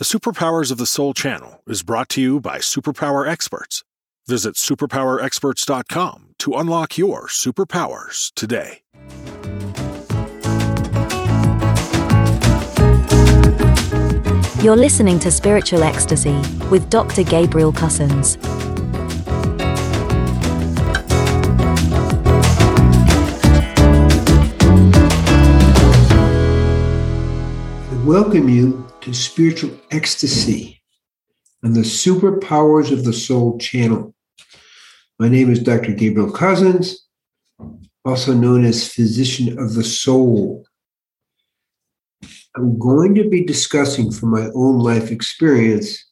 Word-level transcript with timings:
The 0.00 0.18
Superpowers 0.18 0.72
of 0.72 0.78
the 0.78 0.86
Soul 0.86 1.12
channel 1.12 1.62
is 1.66 1.82
brought 1.82 2.08
to 2.08 2.22
you 2.22 2.40
by 2.40 2.56
Superpower 2.56 3.28
Experts. 3.28 3.84
Visit 4.26 4.54
superpowerexperts.com 4.54 6.28
to 6.38 6.54
unlock 6.54 6.96
your 6.96 7.26
superpowers 7.26 8.32
today. 8.34 8.78
You're 14.64 14.74
listening 14.74 15.18
to 15.18 15.30
Spiritual 15.30 15.82
Ecstasy 15.82 16.40
with 16.70 16.88
Dr. 16.88 17.22
Gabriel 17.22 17.70
Cousens. 17.70 18.38
Welcome 28.06 28.48
you 28.48 28.89
to 29.00 29.14
Spiritual 29.14 29.70
Ecstasy 29.90 30.82
and 31.62 31.74
the 31.74 31.80
Superpowers 31.80 32.92
of 32.92 33.04
the 33.04 33.12
Soul 33.12 33.58
channel. 33.58 34.14
My 35.18 35.28
name 35.28 35.50
is 35.50 35.62
Dr. 35.62 35.92
Gabriel 35.92 36.30
Cousens, 36.30 36.96
also 38.04 38.34
known 38.34 38.64
as 38.64 38.92
Physician 38.92 39.58
of 39.58 39.74
the 39.74 39.84
Soul. 39.84 40.66
I'm 42.56 42.78
going 42.78 43.14
to 43.14 43.28
be 43.28 43.42
discussing 43.42 44.10
from 44.10 44.30
my 44.30 44.50
own 44.54 44.80
life 44.80 45.10
experience 45.10 46.04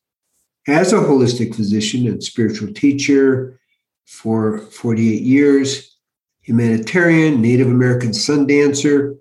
as 0.66 0.92
a 0.92 0.96
holistic 0.96 1.54
physician 1.54 2.06
and 2.06 2.22
spiritual 2.22 2.72
teacher 2.72 3.60
for 4.06 4.58
48 4.58 5.22
years, 5.22 5.96
humanitarian, 6.40 7.42
Native 7.42 7.68
American 7.68 8.14
sun 8.14 8.46
dancer, 8.46 9.16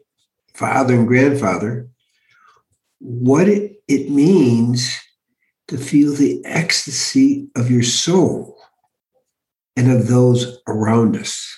father 0.53 0.95
and 0.95 1.07
grandfather, 1.07 1.89
what 2.99 3.47
it, 3.47 3.81
it 3.87 4.09
means 4.09 4.99
to 5.67 5.77
feel 5.77 6.13
the 6.13 6.41
ecstasy 6.45 7.49
of 7.55 7.69
your 7.69 7.83
soul 7.83 8.57
and 9.75 9.91
of 9.91 10.07
those 10.07 10.59
around 10.67 11.15
us. 11.15 11.53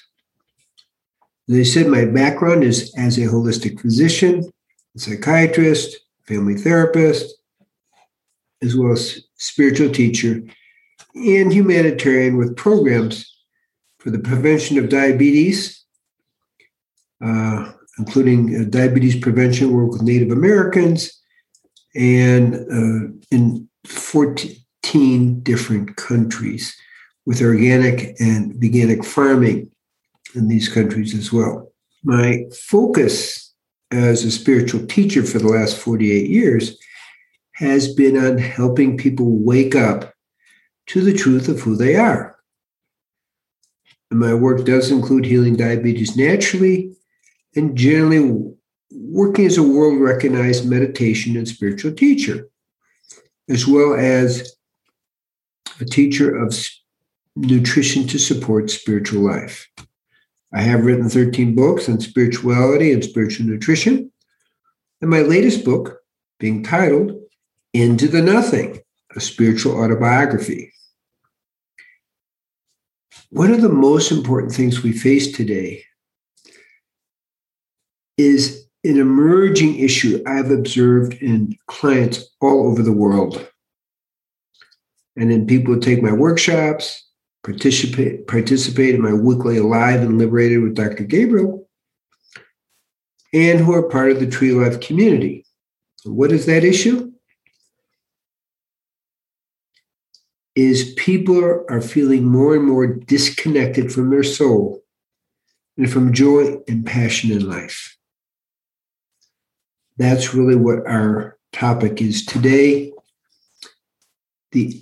I 1.51 1.63
said, 1.63 1.87
my 1.87 2.05
background 2.05 2.63
is 2.63 2.93
as 2.97 3.17
a 3.17 3.21
holistic 3.21 3.79
physician, 3.81 4.51
a 4.95 4.99
psychiatrist, 4.99 5.97
family 6.27 6.55
therapist, 6.55 7.35
as 8.61 8.75
well 8.75 8.91
as 8.91 9.21
spiritual 9.37 9.89
teacher 9.89 10.41
and 11.15 11.51
humanitarian 11.51 12.37
with 12.37 12.55
programs 12.55 13.25
for 13.99 14.11
the 14.11 14.19
prevention 14.19 14.77
of 14.77 14.89
diabetes, 14.89 15.83
uh, 17.23 17.71
including 17.97 18.55
uh, 18.55 18.63
diabetes 18.69 19.19
prevention 19.19 19.71
work 19.71 19.91
with 19.91 20.03
Native 20.03 20.31
Americans 20.31 21.18
and 21.95 22.55
uh, 22.55 23.13
in 23.31 23.67
14 23.85 25.39
different 25.41 25.95
countries 25.95 26.75
with 27.25 27.41
organic 27.41 28.19
and 28.19 28.53
veganic 28.55 29.05
farming 29.05 29.69
in 30.35 30.47
these 30.47 30.69
countries 30.69 31.13
as 31.13 31.31
well. 31.31 31.71
My 32.03 32.45
focus 32.67 33.53
as 33.91 34.23
a 34.23 34.31
spiritual 34.31 34.85
teacher 34.85 35.23
for 35.23 35.39
the 35.39 35.47
last 35.47 35.77
48 35.77 36.29
years 36.29 36.77
has 37.55 37.93
been 37.93 38.17
on 38.17 38.37
helping 38.37 38.97
people 38.97 39.25
wake 39.29 39.75
up 39.75 40.13
to 40.87 41.01
the 41.01 41.13
truth 41.13 41.49
of 41.49 41.59
who 41.59 41.75
they 41.75 41.95
are. 41.95 42.37
And 44.11 44.19
my 44.19 44.33
work 44.33 44.65
does 44.65 44.91
include 44.91 45.25
healing 45.25 45.55
diabetes 45.55 46.15
naturally 46.15 46.95
and 47.55 47.75
generally 47.75 48.53
working 48.91 49.45
as 49.45 49.57
a 49.57 49.63
world 49.63 49.99
recognized 49.99 50.69
meditation 50.69 51.37
and 51.37 51.47
spiritual 51.47 51.91
teacher, 51.91 52.49
as 53.47 53.67
well 53.67 53.93
as 53.93 54.55
a 55.79 55.85
teacher 55.85 56.35
of 56.35 56.55
nutrition 57.35 58.07
to 58.07 58.19
support 58.19 58.69
spiritual 58.69 59.21
life. 59.21 59.67
I 60.53 60.61
have 60.61 60.85
written 60.85 61.09
13 61.09 61.55
books 61.55 61.87
on 61.87 61.99
spirituality 62.01 62.91
and 62.91 63.03
spiritual 63.03 63.45
nutrition. 63.45 64.11
And 65.01 65.09
my 65.09 65.21
latest 65.21 65.63
book, 65.63 65.99
being 66.39 66.63
titled 66.63 67.13
Into 67.73 68.07
the 68.07 68.21
Nothing, 68.21 68.79
a 69.15 69.19
spiritual 69.19 69.79
autobiography. 69.79 70.73
One 73.29 73.51
of 73.51 73.61
the 73.61 73.69
most 73.69 74.11
important 74.11 74.53
things 74.53 74.81
we 74.81 74.91
face 74.91 75.31
today 75.31 75.83
is 78.17 78.68
an 78.83 78.97
emerging 78.97 79.77
issue 79.77 80.23
I've 80.25 80.51
observed 80.51 81.13
in 81.15 81.57
clients 81.67 82.29
all 82.39 82.67
over 82.67 82.81
the 82.81 82.93
world. 82.93 83.49
And 85.17 85.31
in 85.31 85.47
people 85.47 85.73
who 85.73 85.81
take 85.81 86.01
my 86.01 86.13
workshops, 86.13 87.05
participate 87.43 88.27
participate 88.27 88.95
in 88.95 89.01
my 89.01 89.13
weekly 89.13 89.57
Alive 89.57 90.01
and 90.01 90.17
Liberated 90.17 90.61
with 90.61 90.75
Dr. 90.75 91.03
Gabriel, 91.03 91.67
and 93.33 93.59
who 93.59 93.73
are 93.73 93.89
part 93.89 94.11
of 94.11 94.19
the 94.19 94.27
Tree 94.27 94.51
Life 94.51 94.79
community. 94.79 95.45
What 96.05 96.31
is 96.31 96.45
that 96.45 96.63
issue? 96.63 97.11
Is 100.55 100.93
people 100.95 101.65
are 101.69 101.81
feeling 101.81 102.25
more 102.25 102.55
and 102.55 102.65
more 102.65 102.87
disconnected 102.87 103.91
from 103.91 104.09
their 104.09 104.23
soul 104.23 104.83
and 105.77 105.89
from 105.89 106.13
joy 106.13 106.57
and 106.67 106.85
passion 106.85 107.31
in 107.31 107.47
life. 107.47 107.98
That's 109.99 110.33
really 110.33 110.55
what 110.55 110.87
our 110.87 111.37
topic 111.51 112.01
is 112.01 112.25
today. 112.25 112.93
The 114.53 114.81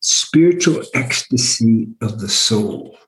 spiritual 0.00 0.82
ecstasy 0.94 1.86
of 2.02 2.20
the 2.20 2.28
soul. 2.28 2.98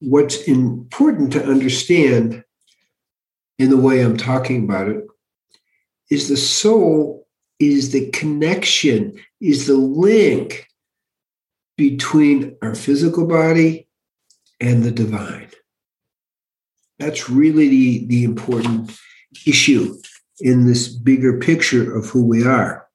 What's 0.00 0.42
important 0.42 1.32
to 1.32 1.44
understand 1.44 2.44
in 3.58 3.70
the 3.70 3.78
way 3.78 4.02
I'm 4.02 4.18
talking 4.18 4.64
about 4.64 4.88
it 4.88 5.04
is 6.10 6.28
the 6.28 6.36
soul 6.36 7.26
is 7.58 7.90
the 7.90 8.10
connection, 8.10 9.18
is 9.40 9.66
the 9.66 9.76
link 9.76 10.68
between 11.78 12.56
our 12.60 12.74
physical 12.74 13.26
body 13.26 13.88
and 14.60 14.82
the 14.82 14.90
divine. 14.90 15.48
That's 16.98 17.30
really 17.30 17.68
the, 17.68 18.06
the 18.06 18.24
important 18.24 18.98
issue 19.46 19.96
in 20.40 20.66
this 20.66 20.88
bigger 20.88 21.38
picture 21.38 21.96
of 21.96 22.06
who 22.06 22.24
we 22.24 22.44
are. 22.46 22.88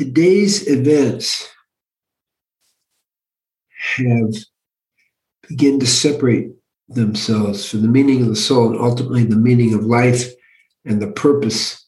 today's 0.00 0.66
events 0.66 1.46
have 3.96 4.34
begin 5.46 5.78
to 5.78 5.86
separate 5.86 6.52
themselves 6.88 7.68
from 7.68 7.82
the 7.82 7.88
meaning 7.88 8.22
of 8.22 8.28
the 8.28 8.34
soul 8.34 8.70
and 8.70 8.80
ultimately 8.80 9.24
the 9.24 9.36
meaning 9.36 9.74
of 9.74 9.84
life 9.84 10.30
and 10.86 11.02
the 11.02 11.10
purpose 11.12 11.86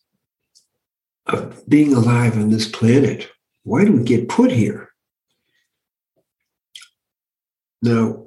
of 1.27 1.67
being 1.67 1.95
alive 1.95 2.37
on 2.37 2.51
this 2.51 2.69
planet. 2.69 3.31
Why 3.63 3.87
do 3.87 3.93
we 3.93 4.03
get 4.03 4.29
put 4.29 4.53
here? 4.53 4.91
Now, 7.81 8.22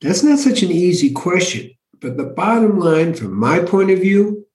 that's 0.00 0.22
not 0.22 0.38
such 0.38 0.62
an 0.62 0.70
easy 0.70 1.10
question, 1.12 1.70
but 2.00 2.16
the 2.16 2.24
bottom 2.24 2.78
line, 2.78 3.14
from 3.14 3.34
my 3.34 3.60
point 3.60 3.90
of 3.90 3.98
view, 3.98 4.46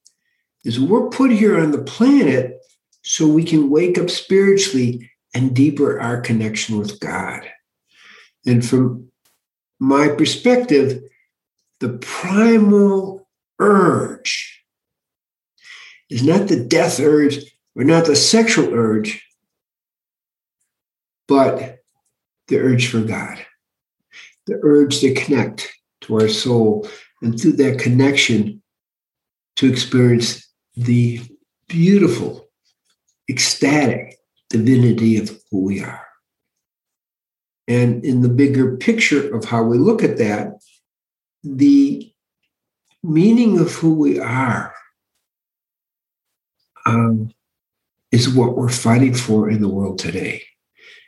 is 0.63 0.79
we're 0.79 1.09
put 1.09 1.31
here 1.31 1.59
on 1.59 1.71
the 1.71 1.83
planet 1.83 2.59
so 3.03 3.27
we 3.27 3.43
can 3.43 3.69
wake 3.69 3.97
up 3.97 4.09
spiritually 4.09 5.11
and 5.33 5.55
deeper 5.55 5.99
our 5.99 6.19
connection 6.21 6.79
with 6.79 6.99
God. 6.99 7.47
And 8.45 8.65
from 8.65 9.11
my 9.79 10.07
perspective, 10.07 11.03
the 11.79 11.97
primal 11.99 13.27
urge 13.59 14.63
is 16.09 16.23
not 16.23 16.47
the 16.47 16.63
death 16.63 16.99
urge 16.99 17.37
or 17.75 17.83
not 17.83 18.05
the 18.05 18.15
sexual 18.15 18.73
urge, 18.73 19.23
but 21.27 21.79
the 22.47 22.57
urge 22.57 22.87
for 22.87 23.01
God, 23.01 23.45
the 24.45 24.59
urge 24.63 24.99
to 24.99 25.13
connect 25.13 25.73
to 26.01 26.15
our 26.15 26.27
soul, 26.27 26.87
and 27.21 27.39
through 27.39 27.53
that 27.53 27.79
connection, 27.79 28.61
to 29.55 29.71
experience 29.71 30.47
the 30.75 31.21
beautiful 31.67 32.47
ecstatic 33.29 34.17
divinity 34.49 35.17
of 35.17 35.31
who 35.49 35.61
we 35.61 35.81
are. 35.81 36.05
And 37.67 38.05
in 38.05 38.21
the 38.21 38.29
bigger 38.29 38.77
picture 38.77 39.35
of 39.35 39.45
how 39.45 39.63
we 39.63 39.77
look 39.77 40.03
at 40.03 40.17
that, 40.17 40.61
the 41.43 42.11
meaning 43.03 43.59
of 43.59 43.73
who 43.73 43.95
we 43.95 44.19
are 44.19 44.73
um, 46.85 47.31
is 48.11 48.29
what 48.29 48.55
we're 48.55 48.69
fighting 48.69 49.13
for 49.13 49.49
in 49.49 49.61
the 49.61 49.69
world 49.69 49.97
today. 49.97 50.43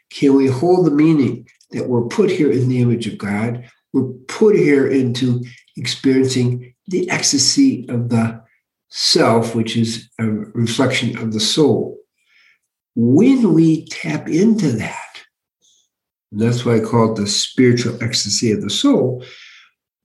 Can 0.09 0.35
we 0.35 0.47
hold 0.47 0.85
the 0.85 0.91
meaning 0.91 1.47
that 1.71 1.87
we're 1.87 2.07
put 2.07 2.29
here 2.29 2.51
in 2.51 2.69
the 2.69 2.81
image 2.81 3.07
of 3.07 3.17
God? 3.17 3.69
We're 3.93 4.11
put 4.27 4.55
here 4.55 4.87
into 4.87 5.43
experiencing 5.75 6.73
the 6.87 7.09
ecstasy 7.09 7.87
of 7.89 8.09
the 8.09 8.41
self, 8.89 9.55
which 9.55 9.75
is 9.77 10.09
a 10.19 10.25
reflection 10.25 11.17
of 11.17 11.33
the 11.33 11.39
soul. 11.39 11.97
When 12.95 13.53
we 13.53 13.85
tap 13.85 14.27
into 14.27 14.71
that, 14.73 15.23
and 16.31 16.41
that's 16.41 16.65
why 16.65 16.75
I 16.75 16.79
call 16.79 17.11
it 17.11 17.15
the 17.15 17.27
spiritual 17.27 18.01
ecstasy 18.03 18.51
of 18.51 18.61
the 18.61 18.69
soul, 18.69 19.23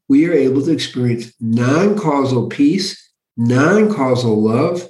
we 0.08 0.28
are 0.28 0.32
able 0.32 0.62
to 0.62 0.72
experience 0.72 1.32
non 1.40 1.96
causal 1.96 2.48
peace, 2.48 3.12
non 3.36 3.92
causal 3.92 4.40
love, 4.40 4.88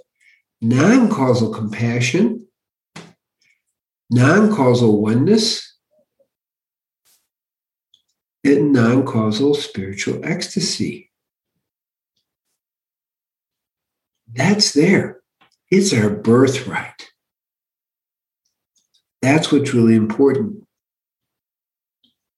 non 0.61 1.09
causal 1.09 1.53
compassion, 1.53 2.47
non 4.11 4.55
causal 4.55 5.01
oneness, 5.01 5.72
and 8.45 8.73
non 8.73 9.05
causal 9.05 9.55
spiritual 9.55 10.25
ecstasy. 10.25 11.11
That's 14.33 14.73
there. 14.73 15.21
It's 15.71 15.93
our 15.93 16.11
birthright. 16.11 17.13
That's 19.21 19.53
what's 19.53 19.73
really 19.73 19.95
important. 19.95 20.65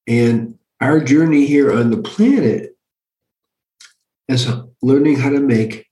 And 0.06 0.58
our 0.80 1.00
journey 1.00 1.46
here 1.46 1.72
on 1.72 1.90
the 1.90 2.02
planet 2.02 2.76
is 4.28 4.48
learning 4.82 5.16
how 5.16 5.30
to 5.30 5.40
make 5.40 5.86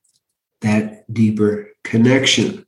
that 0.60 1.12
deeper 1.12 1.68
connection. 1.84 2.66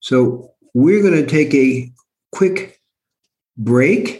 So 0.00 0.54
we're 0.74 1.02
going 1.02 1.14
to 1.14 1.26
take 1.26 1.54
a 1.54 1.92
quick 2.32 2.80
break. 3.56 4.19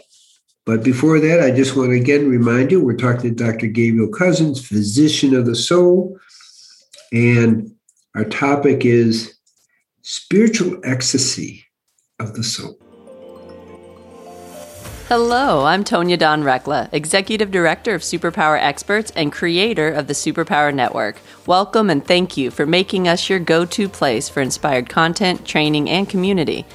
But 0.65 0.83
before 0.83 1.19
that, 1.19 1.41
I 1.41 1.49
just 1.49 1.75
want 1.75 1.89
to 1.89 1.95
again 1.95 2.29
remind 2.29 2.71
you 2.71 2.83
we're 2.83 2.95
talking 2.95 3.35
to 3.35 3.43
Dr. 3.43 3.67
Gabriel 3.67 4.09
Cousens, 4.09 4.63
physician 4.63 5.35
of 5.35 5.47
the 5.47 5.55
soul. 5.55 6.19
And 7.11 7.71
our 8.15 8.25
topic 8.25 8.85
is 8.85 9.33
spiritual 10.03 10.79
ecstasy 10.83 11.65
of 12.19 12.35
the 12.35 12.43
soul. 12.43 12.77
Hello, 15.07 15.65
I'm 15.65 15.83
Tonya 15.83 16.17
Dawn 16.17 16.43
Recla, 16.43 16.87
Executive 16.93 17.51
Director 17.51 17.93
of 17.93 18.01
Superpower 18.01 18.57
Experts 18.57 19.11
and 19.13 19.29
creator 19.29 19.89
of 19.89 20.07
the 20.07 20.13
Superpower 20.13 20.73
Network. 20.73 21.17
Welcome 21.45 21.89
and 21.89 22.05
thank 22.05 22.37
you 22.37 22.49
for 22.49 22.65
making 22.65 23.09
us 23.09 23.29
your 23.29 23.39
go 23.39 23.65
to 23.65 23.89
place 23.89 24.29
for 24.29 24.41
inspired 24.41 24.87
content, 24.87 25.45
training, 25.45 25.89
and 25.89 26.07
community. 26.07 26.65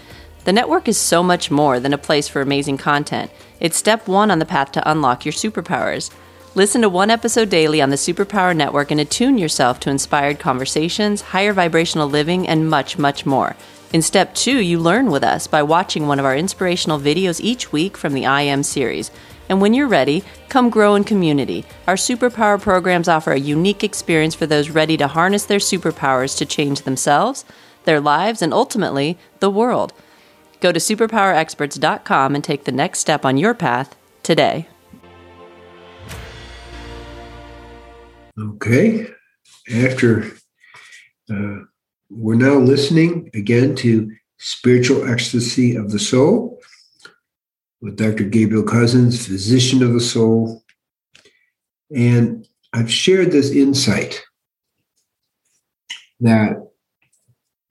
The 0.47 0.53
network 0.53 0.87
is 0.87 0.97
so 0.97 1.25
much 1.25 1.51
more 1.51 1.81
than 1.81 1.93
a 1.93 1.99
place 1.99 2.29
for 2.29 2.41
amazing 2.41 2.79
content. 2.79 3.33
It's 3.59 3.77
step 3.77 4.07
one 4.07 4.31
on 4.31 4.39
the 4.39 4.45
path 4.45 4.71
to 4.73 4.89
unlock 4.89 5.25
your 5.25 5.33
superpowers. 5.33 6.13
Listen 6.55 6.83
to 6.83 6.89
one 6.89 7.11
episode 7.11 7.51
daily 7.51 7.83
on 7.83 7.91
the 7.91 7.97
Superpower 7.97 8.55
Network 8.55 8.93
and 8.93 9.01
attune 9.01 9.39
yourself 9.39 9.81
to 9.81 9.91
inspired 9.91 10.39
conversations, 10.39 11.21
higher 11.21 11.53
vibrational 11.53 12.09
living, 12.09 12.47
and 12.47 12.71
much, 12.71 12.97
much 12.97 13.27
more. 13.27 13.57
In 13.93 14.03
step 14.03 14.37
two, 14.37 14.61
you 14.61 14.79
learn 14.79 15.11
with 15.11 15.25
us 15.25 15.49
by 15.49 15.65
watching 15.65 16.07
one 16.07 16.21
of 16.21 16.25
our 16.25 16.37
inspirational 16.37 17.01
videos 17.01 17.41
each 17.41 17.73
week 17.73 17.97
from 17.97 18.15
the 18.15 18.27
I 18.27 18.43
Am 18.43 18.63
series. 18.63 19.11
And 19.49 19.61
when 19.61 19.75
you're 19.75 19.89
ready, 19.89 20.23
come 20.49 20.71
grow 20.71 20.95
in 20.95 21.03
community. 21.03 21.65
Our 21.89 21.97
superpower 21.97 22.63
programs 22.63 23.09
offer 23.09 23.33
a 23.33 23.41
unique 23.41 23.83
experience 23.83 24.37
for 24.37 24.47
those 24.47 24.71
ready 24.71 24.97
to 24.99 25.09
harness 25.09 25.45
their 25.45 25.59
superpowers 25.59 26.39
to 26.39 26.47
change 26.47 26.83
themselves, 26.83 27.45
their 27.83 27.99
lives, 28.01 28.43
and 28.43 28.55
ultimately, 28.55 29.19
the 29.41 29.51
world. 29.51 29.93
Go 30.61 30.73
to 30.73 30.79
superpowerexperts.com 30.79 32.35
and 32.35 32.43
take 32.43 32.65
the 32.65 32.73
next 32.73 33.01
step 33.01 33.25
on 33.25 33.37
your 33.37 33.55
path 33.55 33.97
today. 34.23 34.69
Okay. 38.39 39.09
After 39.75 40.25
uh, 41.31 41.59
we're 42.11 42.35
now 42.37 42.55
listening 42.55 43.31
again 43.35 43.75
to 43.77 44.15
Spiritual 44.39 45.09
Ecstasy 45.11 45.75
of 45.75 45.91
the 45.91 45.99
Soul 45.99 46.61
with 47.81 47.97
Dr. 47.97 48.25
Gabriel 48.25 48.65
Cousens, 48.65 49.27
physician 49.27 49.83
of 49.83 49.93
the 49.93 50.01
soul. 50.01 50.63
And 51.95 52.47
I've 52.73 52.93
shared 52.93 53.33
this 53.33 53.51
insight 53.51 54.23
that 56.21 56.57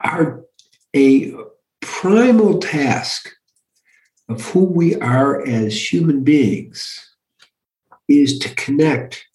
our 0.02 0.44
a 0.96 1.34
primal 2.01 2.59
task 2.59 3.31
of 4.27 4.42
who 4.50 4.65
we 4.65 4.95
are 4.95 5.42
as 5.47 5.94
human 5.94 6.24
beings 6.24 7.00
is 8.07 8.38
to 8.39 8.53
connect 8.56 9.25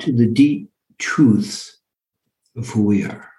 to 0.00 0.10
the 0.10 0.26
deep 0.26 0.70
truths 0.98 1.78
of 2.56 2.68
who 2.70 2.82
we 2.82 3.04
are 3.04 3.32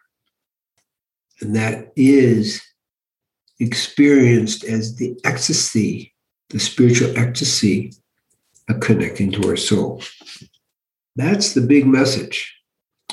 and 1.43 1.55
that 1.55 1.91
is 1.95 2.61
experienced 3.59 4.63
as 4.63 4.95
the 4.95 5.19
ecstasy, 5.25 6.13
the 6.49 6.59
spiritual 6.59 7.17
ecstasy 7.17 7.91
of 8.69 8.79
connecting 8.79 9.31
to 9.31 9.49
our 9.49 9.57
soul. 9.57 10.01
That's 11.15 11.53
the 11.53 11.61
big 11.61 11.85
message. 11.85 12.55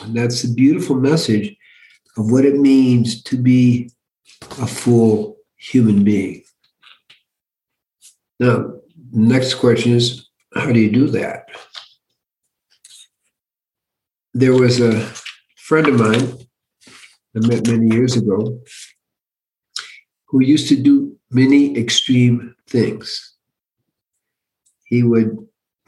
And 0.01 0.15
that's 0.15 0.43
the 0.43 0.55
beautiful 0.55 0.97
message 0.97 1.57
of 2.17 2.31
what 2.31 2.45
it 2.45 2.55
means 2.55 3.23
to 3.25 3.37
be 3.37 3.91
a 4.43 4.67
full 4.67 5.37
human 5.57 6.05
being. 6.05 6.43
Now, 8.39 8.75
next 9.13 9.55
question 9.55 9.93
is 9.93 10.29
how 10.55 10.73
do 10.73 10.81
you 10.81 10.91
do 10.91 11.09
that? 11.09 11.49
There 14.33 14.55
was 14.55 14.81
a 14.81 15.01
friend 15.57 15.89
of 15.89 15.99
mine 15.99 16.39
I 17.37 17.47
met 17.47 17.69
many 17.69 17.95
years 17.95 18.17
ago, 18.17 18.61
who 20.27 20.43
used 20.43 20.69
to 20.69 20.77
do 20.77 21.17
many 21.31 21.79
extreme 21.79 22.57
things. 22.69 23.37
He 24.85 25.05
would 25.05 25.37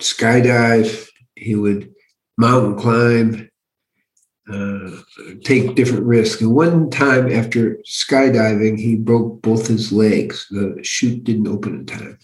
skydive, 0.00 1.08
he 1.34 1.56
would 1.56 1.92
mountain 2.38 2.78
climb, 2.78 3.50
uh, 4.50 4.90
take 5.44 5.74
different 5.74 6.04
risks. 6.04 6.40
And 6.40 6.54
one 6.54 6.90
time 6.90 7.30
after 7.30 7.78
skydiving, 7.86 8.78
he 8.78 8.96
broke 8.96 9.42
both 9.42 9.68
his 9.68 9.92
legs. 9.92 10.46
The 10.50 10.78
chute 10.82 11.24
didn't 11.24 11.48
open 11.48 11.74
in 11.74 11.86
time. 11.86 12.18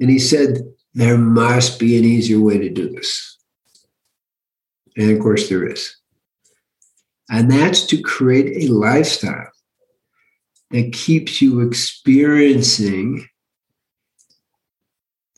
And 0.00 0.08
he 0.08 0.18
said, 0.18 0.58
There 0.94 1.18
must 1.18 1.78
be 1.78 1.98
an 1.98 2.04
easier 2.04 2.40
way 2.40 2.58
to 2.58 2.70
do 2.70 2.88
this. 2.88 3.38
And 4.96 5.10
of 5.10 5.20
course, 5.20 5.48
there 5.48 5.66
is. 5.66 5.96
And 7.30 7.50
that's 7.50 7.86
to 7.86 8.00
create 8.00 8.64
a 8.64 8.72
lifestyle 8.72 9.50
that 10.70 10.92
keeps 10.92 11.40
you 11.40 11.60
experiencing 11.60 13.26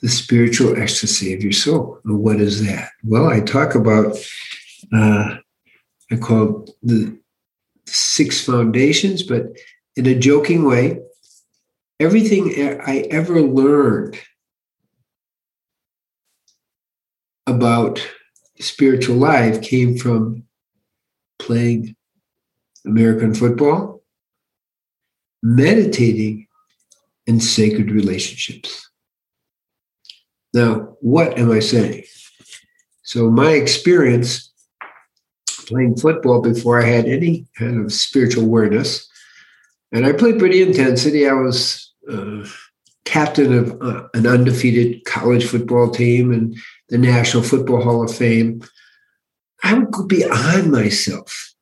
the 0.01 0.09
spiritual 0.09 0.81
ecstasy 0.81 1.33
of 1.33 1.43
your 1.43 1.53
soul. 1.53 1.99
And 2.05 2.19
what 2.19 2.41
is 2.41 2.67
that? 2.67 2.91
Well, 3.05 3.29
I 3.29 3.41
talk 3.41 3.75
about, 3.75 4.17
uh, 4.93 5.37
I 6.13 6.17
call 6.17 6.69
the 6.83 7.19
six 7.87 8.45
foundations, 8.45 9.23
but 9.23 9.47
in 9.97 10.07
a 10.07 10.19
joking 10.19 10.65
way, 10.65 11.01
everything 11.99 12.53
I 12.87 13.07
ever 13.11 13.41
learned 13.41 14.19
about 17.47 18.07
spiritual 18.61 19.17
life 19.17 19.63
came 19.63 19.97
from 19.97 20.45
playing 21.39 21.97
American 22.85 23.35
football, 23.35 24.03
meditating, 25.43 26.47
and 27.27 27.43
sacred 27.43 27.91
relationships. 27.91 28.91
Now, 30.53 30.97
what 31.01 31.39
am 31.39 31.51
I 31.51 31.61
saying? 31.61 32.05
So, 33.03 33.31
my 33.31 33.53
experience 33.53 34.52
playing 35.63 35.97
football 35.97 36.41
before 36.41 36.81
I 36.81 36.85
had 36.85 37.07
any 37.07 37.47
kind 37.59 37.85
of 37.85 37.93
spiritual 37.93 38.45
awareness, 38.45 39.09
and 39.93 40.07
I 40.07 40.13
played 40.13 40.39
pretty 40.39 40.63
intensity. 40.63 41.29
I 41.29 41.33
was 41.33 41.93
uh, 42.11 42.47
captain 43.05 43.53
of 43.53 43.83
uh, 43.83 44.09
an 44.15 44.27
undefeated 44.27 45.05
college 45.05 45.45
football 45.45 45.91
team 45.91 46.33
and 46.33 46.57
the 46.89 46.99
National 46.99 47.43
Football 47.43 47.83
Hall 47.83 48.03
of 48.03 48.15
Fame. 48.15 48.63
I 49.63 49.75
would 49.75 49.91
go 49.91 50.07
beyond 50.07 50.71
myself 50.71 51.55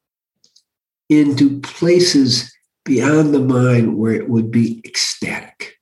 into 1.09 1.61
places 1.61 2.53
beyond 2.85 3.35
the 3.35 3.41
mind 3.41 3.99
where 3.99 4.13
it 4.13 4.29
would 4.29 4.51
be 4.51 4.81
ecstatic. 4.85 5.77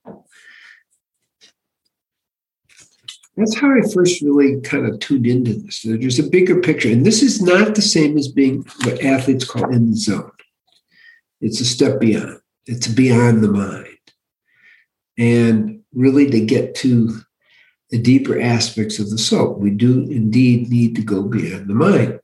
That's 3.39 3.55
how 3.55 3.71
I 3.71 3.81
first 3.93 4.21
really 4.21 4.59
kind 4.59 4.85
of 4.85 4.99
tuned 4.99 5.25
into 5.25 5.53
this. 5.53 5.83
There's 5.83 6.19
a 6.19 6.29
bigger 6.29 6.59
picture. 6.59 6.91
And 6.91 7.05
this 7.05 7.23
is 7.23 7.41
not 7.41 7.73
the 7.73 7.81
same 7.81 8.17
as 8.17 8.27
being 8.27 8.65
what 8.83 9.01
athletes 9.01 9.45
call 9.45 9.73
in 9.73 9.91
the 9.91 9.95
zone. 9.95 10.31
It's 11.39 11.61
a 11.61 11.65
step 11.65 12.01
beyond, 12.01 12.41
it's 12.65 12.87
beyond 12.87 13.41
the 13.41 13.47
mind. 13.47 13.87
And 15.17 15.83
really 15.93 16.29
to 16.29 16.41
get 16.41 16.75
to 16.75 17.17
the 17.91 17.97
deeper 17.97 18.39
aspects 18.41 18.99
of 18.99 19.09
the 19.09 19.17
soul. 19.17 19.53
We 19.53 19.71
do 19.71 20.01
indeed 20.01 20.69
need 20.69 20.95
to 20.97 21.01
go 21.01 21.23
beyond 21.23 21.69
the 21.69 21.75
mind. 21.75 22.19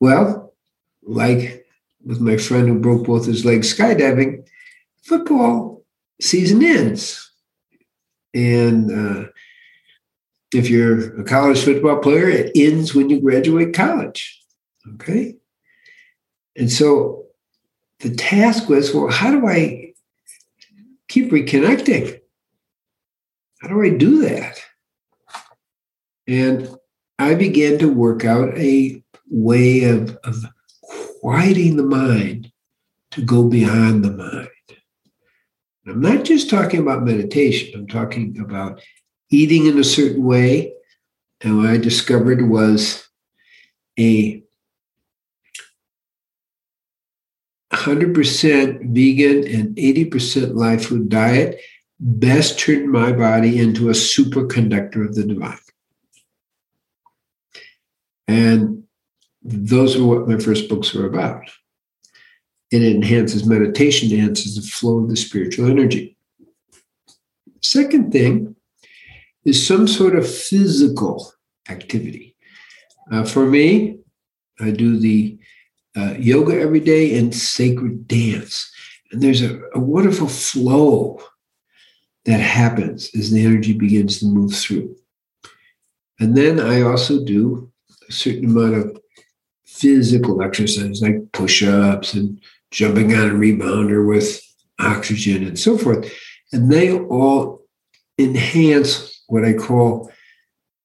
Well, 0.00 0.54
like 1.02 1.66
with 2.02 2.20
my 2.20 2.38
friend 2.38 2.68
who 2.68 2.78
broke 2.78 3.06
both 3.06 3.26
his 3.26 3.44
legs 3.44 3.74
skydiving, 3.74 4.48
football 5.02 5.84
season 6.22 6.64
ends. 6.64 7.27
And 8.34 8.90
uh, 8.90 9.28
if 10.52 10.68
you're 10.70 11.20
a 11.20 11.24
college 11.24 11.62
football 11.62 11.98
player, 11.98 12.28
it 12.28 12.52
ends 12.54 12.94
when 12.94 13.10
you 13.10 13.20
graduate 13.20 13.74
college. 13.74 14.42
Okay. 14.94 15.36
And 16.56 16.70
so 16.70 17.26
the 18.00 18.14
task 18.14 18.68
was 18.68 18.94
well, 18.94 19.10
how 19.10 19.30
do 19.30 19.46
I 19.46 19.92
keep 21.08 21.30
reconnecting? 21.30 22.20
How 23.60 23.68
do 23.68 23.82
I 23.82 23.90
do 23.90 24.20
that? 24.22 24.60
And 26.26 26.68
I 27.18 27.34
began 27.34 27.78
to 27.78 27.92
work 27.92 28.24
out 28.24 28.56
a 28.56 29.02
way 29.28 29.84
of, 29.84 30.16
of 30.24 30.44
quieting 31.20 31.76
the 31.76 31.82
mind 31.82 32.52
to 33.12 33.22
go 33.22 33.48
beyond 33.48 34.04
the 34.04 34.12
mind. 34.12 34.48
I'm 35.90 36.00
not 36.00 36.24
just 36.24 36.50
talking 36.50 36.80
about 36.80 37.04
meditation, 37.04 37.72
I'm 37.74 37.86
talking 37.86 38.38
about 38.40 38.80
eating 39.30 39.66
in 39.66 39.78
a 39.78 39.84
certain 39.84 40.24
way. 40.24 40.72
And 41.40 41.58
what 41.58 41.70
I 41.70 41.76
discovered 41.76 42.48
was 42.48 43.08
a 43.98 44.42
100% 47.72 48.94
vegan 48.94 49.46
and 49.46 49.76
80% 49.76 50.54
live 50.54 50.84
food 50.84 51.08
diet 51.08 51.60
best 52.00 52.58
turned 52.58 52.90
my 52.90 53.12
body 53.12 53.58
into 53.58 53.88
a 53.88 53.92
superconductor 53.92 55.04
of 55.04 55.14
the 55.14 55.24
divine. 55.24 55.58
And 58.26 58.84
those 59.42 59.96
are 59.96 60.04
what 60.04 60.28
my 60.28 60.38
first 60.38 60.68
books 60.68 60.92
were 60.94 61.06
about. 61.06 61.42
It 62.70 62.82
enhances 62.82 63.46
meditation, 63.46 64.10
enhances 64.10 64.56
the 64.56 64.62
flow 64.62 64.98
of 64.98 65.08
the 65.08 65.16
spiritual 65.16 65.70
energy. 65.70 66.16
Second 67.62 68.12
thing 68.12 68.54
is 69.44 69.66
some 69.66 69.88
sort 69.88 70.16
of 70.16 70.28
physical 70.28 71.32
activity. 71.68 72.36
Uh, 73.10 73.24
for 73.24 73.46
me, 73.46 73.98
I 74.60 74.70
do 74.70 74.98
the 74.98 75.38
uh, 75.96 76.14
yoga 76.18 76.60
every 76.60 76.80
day 76.80 77.18
and 77.18 77.34
sacred 77.34 78.06
dance. 78.06 78.70
And 79.10 79.22
there's 79.22 79.42
a, 79.42 79.60
a 79.74 79.80
wonderful 79.80 80.28
flow 80.28 81.20
that 82.26 82.40
happens 82.40 83.10
as 83.16 83.30
the 83.30 83.44
energy 83.44 83.72
begins 83.72 84.18
to 84.20 84.26
move 84.26 84.54
through. 84.54 84.94
And 86.20 86.36
then 86.36 86.60
I 86.60 86.82
also 86.82 87.24
do 87.24 87.72
a 88.08 88.12
certain 88.12 88.46
amount 88.46 88.74
of 88.74 89.00
physical 89.66 90.42
exercise 90.42 91.00
like 91.00 91.32
push 91.32 91.62
ups 91.62 92.14
and 92.14 92.40
jumping 92.70 93.14
on 93.14 93.30
a 93.30 93.34
rebounder 93.34 94.06
with 94.06 94.40
oxygen 94.78 95.46
and 95.46 95.58
so 95.58 95.76
forth. 95.78 96.12
And 96.52 96.70
they 96.70 96.98
all 96.98 97.64
enhance 98.18 99.22
what 99.28 99.44
I 99.44 99.52
call 99.52 100.10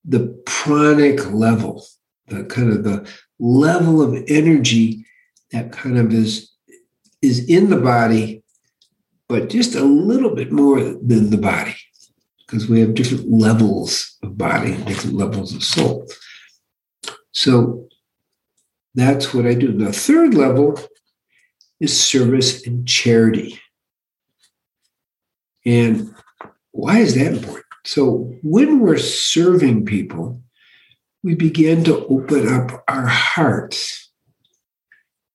the 0.06 0.28
pranic 0.46 1.32
level, 1.32 1.86
the 2.28 2.44
kind 2.46 2.72
of 2.72 2.84
the 2.84 3.10
level 3.40 4.02
of 4.02 4.24
energy 4.28 5.06
that 5.52 5.72
kind 5.72 5.98
of 5.98 6.14
is 6.14 6.52
is 7.22 7.48
in 7.48 7.70
the 7.70 7.80
body, 7.80 8.44
but 9.30 9.50
just 9.50 9.76
a 9.76 9.84
little 9.84 10.36
bit 10.36 10.52
more 10.52 10.80
than 10.82 11.30
the 11.30 11.38
body, 11.38 11.76
because 12.40 12.68
we 12.68 12.82
have 12.82 12.96
different 12.96 13.30
levels 13.32 14.18
of 14.22 14.38
body 14.38 14.76
different 14.84 15.16
levels 15.16 15.56
of 15.56 15.64
soul. 15.64 16.06
So 17.32 17.88
that's 18.94 19.34
what 19.34 19.46
I 19.46 19.54
do. 19.54 19.72
The 19.72 19.94
third 19.94 20.34
level 20.34 20.78
is 21.84 22.02
service 22.02 22.66
and 22.66 22.88
charity. 22.88 23.60
And 25.66 26.16
why 26.72 27.00
is 27.00 27.16
that 27.16 27.34
important? 27.34 27.66
So 27.84 28.34
when 28.42 28.80
we're 28.80 28.98
serving 28.98 29.86
people, 29.86 30.42
we 31.24 31.36
begin 31.36 31.84
to 31.84 32.06
open 32.08 32.48
up 32.48 32.86
our 32.88 33.06
hearts. 33.06 34.10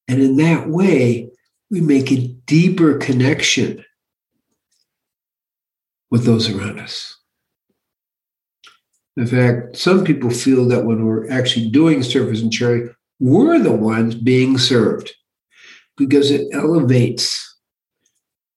And 0.08 0.22
in 0.22 0.36
that 0.38 0.70
way, 0.70 1.28
we 1.70 1.82
make 1.82 2.10
a 2.10 2.28
deeper 2.46 2.96
connection 2.96 3.84
with 6.10 6.24
those 6.24 6.48
around 6.48 6.80
us. 6.80 7.14
In 9.18 9.26
fact, 9.26 9.76
some 9.76 10.02
people 10.02 10.30
feel 10.30 10.66
that 10.68 10.86
when 10.86 11.04
we're 11.04 11.30
actually 11.30 11.68
doing 11.68 12.02
service 12.02 12.40
and 12.40 12.50
charity, 12.50 12.90
we're 13.20 13.58
the 13.58 13.72
ones 13.72 14.14
being 14.14 14.56
served 14.56 15.12
because 15.98 16.30
it 16.30 16.46
elevates 16.52 17.44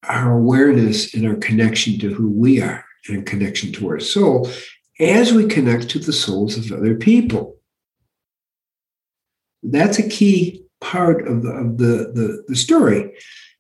our 0.04 0.38
awareness 0.38 1.14
and 1.14 1.28
our 1.28 1.36
connection 1.36 2.00
to 2.00 2.14
who 2.14 2.30
we 2.30 2.62
are 2.62 2.86
and 3.10 3.26
connection 3.26 3.72
to 3.74 3.90
our 3.90 4.00
soul 4.00 4.50
as 5.00 5.34
we 5.34 5.48
connect 5.48 5.90
to 5.90 6.00
the 6.00 6.14
souls 6.14 6.58
of 6.58 6.72
other 6.72 6.96
people. 6.96 7.58
That's 9.64 10.00
a 10.00 10.08
key 10.08 10.64
part 10.80 11.28
of 11.28 11.44
the, 11.44 11.50
of 11.50 11.78
the, 11.78 12.12
the, 12.14 12.44
the 12.48 12.56
story 12.56 13.12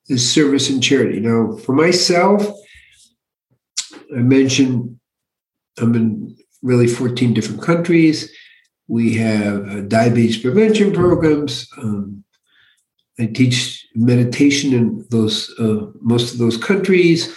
is 0.08 0.32
service 0.32 0.70
and 0.70 0.82
charity. 0.82 1.20
Now, 1.20 1.58
for 1.58 1.74
myself, 1.74 2.46
I 4.16 4.20
mentioned 4.20 5.00
I'm 5.80 5.96
in 5.96 6.38
really 6.62 6.88
14 6.88 7.34
different 7.34 7.62
countries. 7.62 8.32
We 8.88 9.16
have 9.16 9.88
diabetes 9.90 10.38
prevention 10.38 10.92
programs. 10.92 11.68
Um, 11.78 12.24
I 13.20 13.26
teach 13.28 13.86
meditation 13.96 14.74
in 14.74 15.06
those 15.10 15.54
uh, 15.60 15.88
most 16.02 16.34
of 16.34 16.40
those 16.40 16.58
countries. 16.58 17.36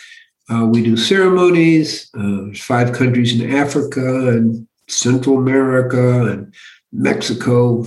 Uh, 0.51 0.67
we 0.67 0.83
do 0.83 0.97
ceremonies. 0.97 2.11
Uh, 2.17 2.53
five 2.55 2.93
countries 2.93 3.39
in 3.39 3.55
Africa 3.55 4.29
and 4.29 4.67
Central 4.89 5.39
America 5.39 6.27
and 6.27 6.55
Mexico, 6.93 7.85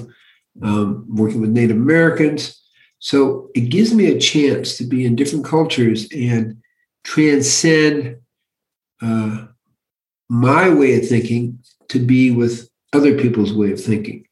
um, 0.62 1.06
working 1.08 1.42
with 1.42 1.52
Native 1.52 1.78
Americans. 1.78 2.62
So 3.00 3.50
it 3.56 3.70
gives 3.70 3.94
me 3.94 4.08
a 4.08 4.20
chance 4.20 4.78
to 4.78 4.84
be 4.84 5.06
in 5.06 5.16
different 5.16 5.46
cultures 5.46 6.08
and 6.12 6.58
transcend 7.04 8.18
uh, 9.02 9.46
my 10.30 10.70
way 10.70 10.98
of 10.98 11.08
thinking 11.08 11.60
to 11.90 12.00
be 12.00 12.32
with 12.32 12.70
other 12.94 13.18
people's 13.18 13.54
way 13.54 13.72
of 13.72 13.82
thinking. 13.82 14.26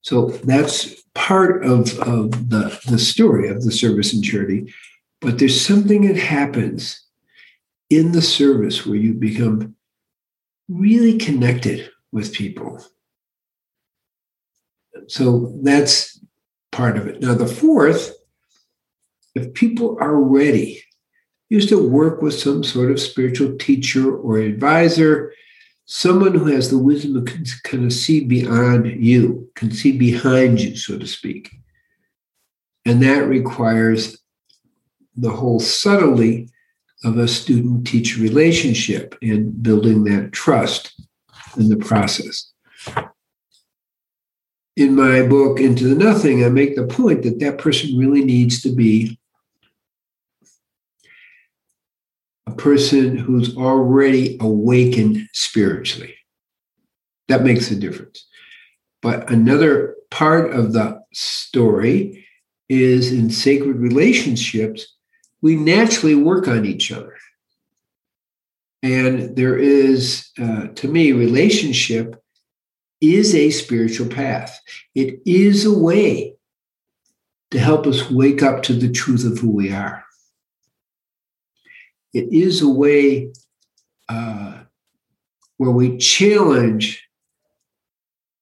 So 0.00 0.28
that's 0.44 1.02
part 1.16 1.64
of, 1.64 1.98
of 2.00 2.50
the, 2.50 2.78
the 2.86 2.98
story 2.98 3.48
of 3.48 3.64
the 3.64 3.72
service 3.72 4.12
and 4.12 4.22
charity. 4.22 4.72
But 5.20 5.38
there's 5.38 5.60
something 5.60 6.06
that 6.06 6.16
happens 6.16 7.02
in 7.88 8.12
the 8.12 8.22
service 8.22 8.84
where 8.84 8.96
you 8.96 9.14
become 9.14 9.74
really 10.68 11.18
connected 11.18 11.90
with 12.12 12.34
people. 12.34 12.84
So 15.08 15.58
that's 15.62 16.20
part 16.70 16.98
of 16.98 17.06
it. 17.06 17.20
Now, 17.20 17.34
the 17.34 17.46
fourth, 17.46 18.14
if 19.34 19.54
people 19.54 19.96
are 20.00 20.20
ready, 20.20 20.82
you 21.48 21.60
to 21.60 21.88
work 21.88 22.22
with 22.22 22.38
some 22.38 22.62
sort 22.62 22.90
of 22.90 23.00
spiritual 23.00 23.56
teacher 23.56 24.14
or 24.14 24.38
advisor, 24.38 25.32
someone 25.86 26.34
who 26.34 26.46
has 26.46 26.68
the 26.68 26.78
wisdom 26.78 27.24
can 27.24 27.44
kind 27.64 27.84
of 27.84 27.92
see 27.92 28.24
beyond 28.24 28.86
you, 28.86 29.48
can 29.54 29.70
see 29.70 29.96
behind 29.96 30.60
you, 30.60 30.76
so 30.76 30.98
to 30.98 31.06
speak. 31.06 31.56
And 32.84 33.02
that 33.02 33.26
requires 33.26 34.18
the 35.16 35.30
whole 35.30 35.60
subtlety 35.60 36.50
of 37.04 37.18
a 37.18 37.28
student 37.28 37.86
teacher 37.86 38.20
relationship 38.20 39.16
and 39.22 39.62
building 39.62 40.04
that 40.04 40.32
trust 40.32 41.00
in 41.56 41.68
the 41.68 41.76
process. 41.76 42.52
In 44.76 44.94
my 44.94 45.22
book, 45.22 45.58
Into 45.58 45.88
the 45.88 45.94
Nothing, 45.94 46.44
I 46.44 46.48
make 46.48 46.76
the 46.76 46.86
point 46.86 47.22
that 47.22 47.38
that 47.40 47.58
person 47.58 47.96
really 47.96 48.24
needs 48.24 48.60
to 48.62 48.74
be 48.74 49.18
a 52.46 52.52
person 52.52 53.16
who's 53.16 53.56
already 53.56 54.36
awakened 54.40 55.28
spiritually. 55.32 56.14
That 57.28 57.42
makes 57.42 57.70
a 57.70 57.76
difference. 57.76 58.26
But 59.02 59.30
another 59.30 59.96
part 60.10 60.52
of 60.52 60.72
the 60.72 61.02
story 61.12 62.26
is 62.68 63.12
in 63.12 63.30
sacred 63.30 63.76
relationships, 63.76 64.94
we 65.42 65.56
naturally 65.56 66.14
work 66.14 66.48
on 66.48 66.64
each 66.64 66.90
other. 66.90 67.16
And 68.82 69.34
there 69.36 69.56
is, 69.56 70.30
uh, 70.40 70.68
to 70.68 70.88
me, 70.88 71.12
relationship 71.12 72.22
is 73.00 73.34
a 73.34 73.50
spiritual 73.50 74.08
path. 74.08 74.60
It 74.94 75.20
is 75.26 75.64
a 75.64 75.76
way 75.76 76.34
to 77.50 77.58
help 77.58 77.86
us 77.86 78.10
wake 78.10 78.42
up 78.42 78.62
to 78.64 78.72
the 78.72 78.90
truth 78.90 79.24
of 79.24 79.38
who 79.38 79.50
we 79.50 79.72
are. 79.72 80.05
It 82.16 82.32
is 82.32 82.62
a 82.62 82.68
way 82.70 83.30
uh, 84.08 84.60
where 85.58 85.70
we 85.70 85.98
challenge 85.98 87.06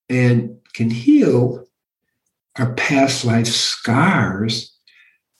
and 0.07 0.59
can 0.73 0.89
heal 0.89 1.65
our 2.57 2.73
past 2.75 3.25
life 3.25 3.47
scars 3.47 4.73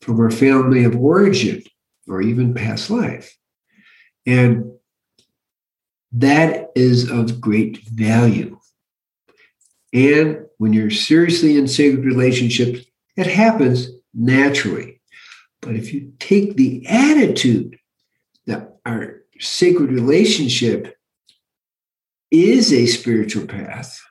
from 0.01 0.19
our 0.19 0.29
family 0.29 0.83
of 0.83 0.97
origin 0.97 1.63
or 2.09 2.21
even 2.21 2.53
past 2.53 2.89
life. 2.89 3.37
And 4.25 4.73
that 6.11 6.71
is 6.75 7.09
of 7.09 7.39
great 7.39 7.87
value. 7.87 8.59
And 9.93 10.39
when 10.57 10.73
you're 10.73 10.89
seriously 10.89 11.57
in 11.57 11.69
sacred 11.69 12.03
relationships, 12.03 12.85
it 13.15 13.27
happens 13.27 13.87
naturally. 14.13 15.01
But 15.61 15.77
if 15.77 15.93
you 15.93 16.11
take 16.19 16.57
the 16.57 16.85
attitude 16.85 17.77
that 18.47 18.77
our 18.85 19.21
sacred 19.39 19.91
relationship 19.91 20.97
is 22.31 22.73
a 22.73 22.85
spiritual 22.85 23.45
path, 23.45 24.01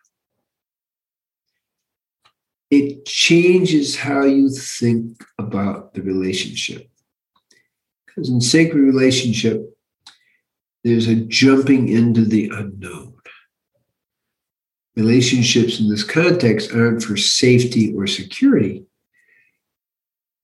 it 2.70 3.04
changes 3.04 3.96
how 3.96 4.24
you 4.24 4.50
think 4.50 5.22
about 5.38 5.94
the 5.94 6.02
relationship. 6.02 6.88
Because 8.06 8.28
in 8.28 8.40
sacred 8.40 8.80
relationship, 8.80 9.62
there's 10.82 11.08
a 11.08 11.14
jumping 11.14 11.88
into 11.88 12.24
the 12.24 12.50
unknown. 12.52 13.14
Relationships 14.96 15.80
in 15.80 15.88
this 15.88 16.04
context 16.04 16.72
aren't 16.72 17.02
for 17.02 17.16
safety 17.16 17.92
or 17.94 18.06
security, 18.06 18.84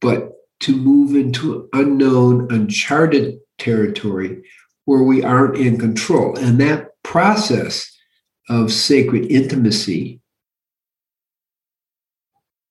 but 0.01 0.33
to 0.61 0.77
move 0.77 1.15
into 1.15 1.69
unknown, 1.73 2.53
uncharted 2.53 3.39
territory 3.61 4.43
where 4.87 5.03
we 5.03 5.23
aren't 5.23 5.57
in 5.57 5.79
control. 5.79 6.37
And 6.37 6.59
that 6.61 7.01
process 7.05 7.97
of 8.49 8.73
sacred 8.73 9.31
intimacy, 9.31 10.21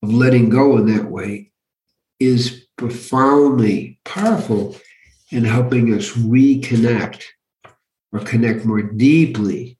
of 0.03 0.11
letting 0.11 0.49
go 0.49 0.77
in 0.77 0.93
that 0.93 1.05
way, 1.05 1.51
is 2.19 2.65
profoundly 2.77 3.99
powerful 4.03 4.75
in 5.31 5.45
helping 5.45 5.93
us 5.93 6.09
reconnect 6.11 7.23
or 8.11 8.19
connect 8.19 8.65
more 8.65 8.81
deeply 8.81 9.77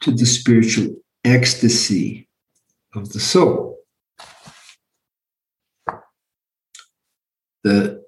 to 0.00 0.12
the 0.12 0.26
spiritual 0.26 0.94
ecstasy 1.24 2.28
of 2.94 3.12
the 3.12 3.20
soul. 3.20 3.78
The 7.64 8.04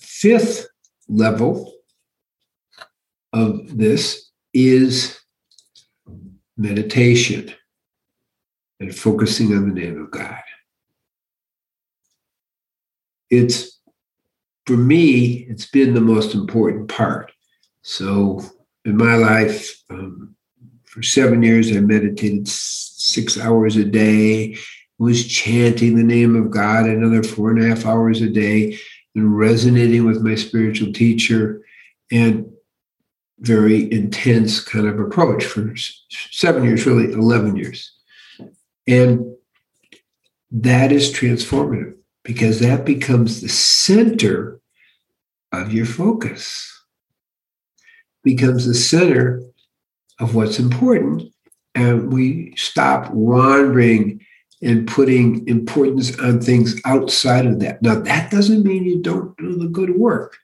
fifth 0.00 0.68
level 1.08 1.72
of 3.32 3.76
this 3.76 4.30
is 4.52 5.18
meditation 6.56 7.52
and 8.80 8.94
focusing 8.94 9.54
on 9.54 9.68
the 9.68 9.80
name 9.80 10.00
of 10.00 10.10
God. 10.10 10.42
It's, 13.30 13.80
for 14.66 14.76
me, 14.76 15.46
it's 15.48 15.66
been 15.66 15.94
the 15.94 16.00
most 16.00 16.34
important 16.34 16.88
part. 16.88 17.32
So 17.82 18.40
in 18.84 18.96
my 18.96 19.16
life, 19.16 19.82
um, 19.90 20.36
for 20.84 21.02
seven 21.02 21.42
years, 21.42 21.76
I 21.76 21.80
meditated 21.80 22.46
six 22.46 23.38
hours 23.38 23.76
a 23.76 23.84
day, 23.84 24.56
was 24.98 25.26
chanting 25.26 25.96
the 25.96 26.04
name 26.04 26.36
of 26.36 26.50
God 26.50 26.86
another 26.86 27.22
four 27.22 27.50
and 27.50 27.62
a 27.62 27.66
half 27.66 27.84
hours 27.84 28.22
a 28.22 28.28
day, 28.28 28.78
resonating 29.14 30.04
with 30.04 30.22
my 30.22 30.34
spiritual 30.34 30.92
teacher, 30.92 31.62
and 32.10 32.50
very 33.40 33.90
intense 33.92 34.60
kind 34.60 34.86
of 34.86 34.98
approach 34.98 35.44
for 35.44 35.74
seven 36.08 36.64
years, 36.64 36.86
really 36.86 37.12
11 37.12 37.56
years. 37.56 37.92
And 38.86 39.34
that 40.50 40.92
is 40.92 41.12
transformative 41.12 41.96
because 42.22 42.60
that 42.60 42.84
becomes 42.84 43.40
the 43.40 43.48
center 43.48 44.60
of 45.52 45.72
your 45.72 45.86
focus 45.86 46.70
becomes 48.24 48.66
the 48.66 48.74
center 48.74 49.42
of 50.18 50.34
what's 50.34 50.58
important. 50.58 51.22
And 51.74 52.12
we 52.12 52.54
stop 52.56 53.12
wandering 53.12 54.23
and 54.64 54.88
putting 54.88 55.46
importance 55.46 56.18
on 56.18 56.40
things 56.40 56.80
outside 56.84 57.46
of 57.46 57.60
that. 57.60 57.82
Now, 57.82 58.00
that 58.00 58.30
doesn't 58.30 58.64
mean 58.64 58.84
you 58.84 59.00
don't 59.00 59.36
do 59.36 59.56
the 59.56 59.68
good 59.68 59.96
work, 59.96 60.38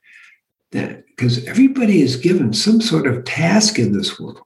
because 0.71 1.45
everybody 1.47 2.03
is 2.03 2.17
given 2.17 2.53
some 2.53 2.81
sort 2.81 3.07
of 3.07 3.25
task 3.25 3.79
in 3.79 3.93
this 3.93 4.21
world. 4.21 4.43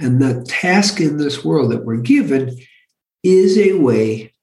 And 0.00 0.20
the 0.20 0.44
task 0.46 1.00
in 1.00 1.16
this 1.16 1.44
world 1.44 1.72
that 1.72 1.84
we're 1.84 1.96
given 1.96 2.58
is 3.22 3.56
a 3.56 3.72
way 3.74 4.34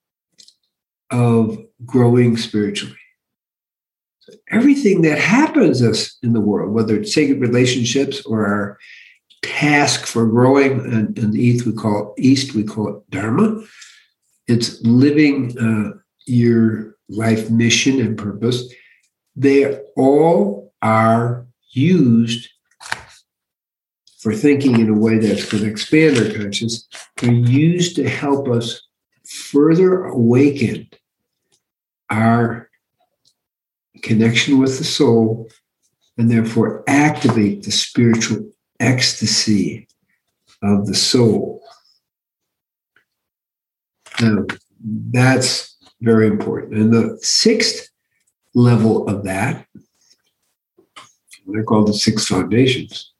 of 1.11 1.63
growing 1.85 2.35
spiritually 2.37 2.97
everything 4.51 5.01
that 5.03 5.19
happens 5.19 5.81
us 5.81 6.17
in 6.23 6.33
the 6.33 6.41
world, 6.41 6.73
whether 6.73 6.95
it's 6.99 7.13
sacred 7.13 7.39
relationships 7.39 8.25
or 8.25 8.45
our 8.45 8.79
task 9.41 10.05
for 10.05 10.25
growing, 10.25 10.79
and 10.79 11.17
in 11.17 11.31
the 11.31 11.39
East 11.39 11.65
we 11.65 11.73
call 11.73 12.13
it, 12.17 12.21
East 12.21 12.55
we 12.55 12.63
call 12.63 12.89
it 12.89 13.09
Dharma. 13.11 13.63
It's 14.47 14.81
living 14.83 15.57
uh, 15.57 15.97
your 16.25 16.95
life 17.09 17.49
mission 17.49 17.99
and 17.99 18.17
purpose. 18.17 18.71
They 19.35 19.79
all 19.95 20.73
are 20.81 21.45
used 21.71 22.49
for 24.19 24.33
thinking 24.33 24.79
in 24.79 24.89
a 24.89 24.97
way 24.97 25.17
that's 25.17 25.51
going 25.51 25.63
to 25.63 25.69
expand 25.69 26.17
our 26.17 26.33
consciousness. 26.33 26.87
They're 27.17 27.31
used 27.31 27.95
to 27.97 28.09
help 28.09 28.47
us 28.47 28.81
further 29.25 30.05
awaken 30.05 30.89
our 32.09 32.69
connection 34.01 34.59
with 34.59 34.77
the 34.77 34.83
soul, 34.83 35.49
and 36.17 36.29
therefore 36.29 36.83
activate 36.87 37.63
the 37.63 37.71
spiritual 37.71 38.49
ecstasy 38.79 39.87
of 40.61 40.85
the 40.85 40.95
soul. 40.95 41.64
Now, 44.21 44.45
that's 45.11 45.75
very 46.01 46.27
important. 46.27 46.77
And 46.77 46.93
the 46.93 47.17
sixth 47.21 47.89
level 48.53 49.07
of 49.07 49.23
that, 49.23 49.65
they're 51.47 51.63
called 51.63 51.87
the 51.87 51.93
six 51.93 52.25
foundations, 52.25 53.11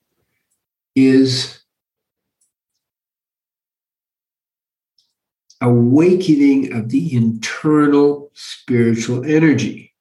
is 0.96 1.60
awakening 5.62 6.74
of 6.74 6.90
the 6.90 7.16
internal 7.16 8.32
spiritual 8.34 9.24
energy. 9.26 9.94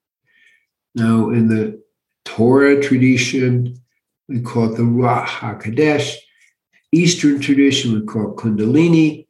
Now, 0.95 1.31
in 1.31 1.49
the 1.49 1.83
Torah 2.25 2.81
tradition, 2.83 3.81
we 4.29 4.41
call 4.41 4.73
it 4.73 4.77
the 4.77 4.83
Ruach 4.83 5.27
HaKodesh. 5.27 6.17
Eastern 6.93 7.41
tradition, 7.41 7.95
we 7.95 8.07
call 8.07 8.33
it 8.33 8.37
Kundalini. 8.37 9.27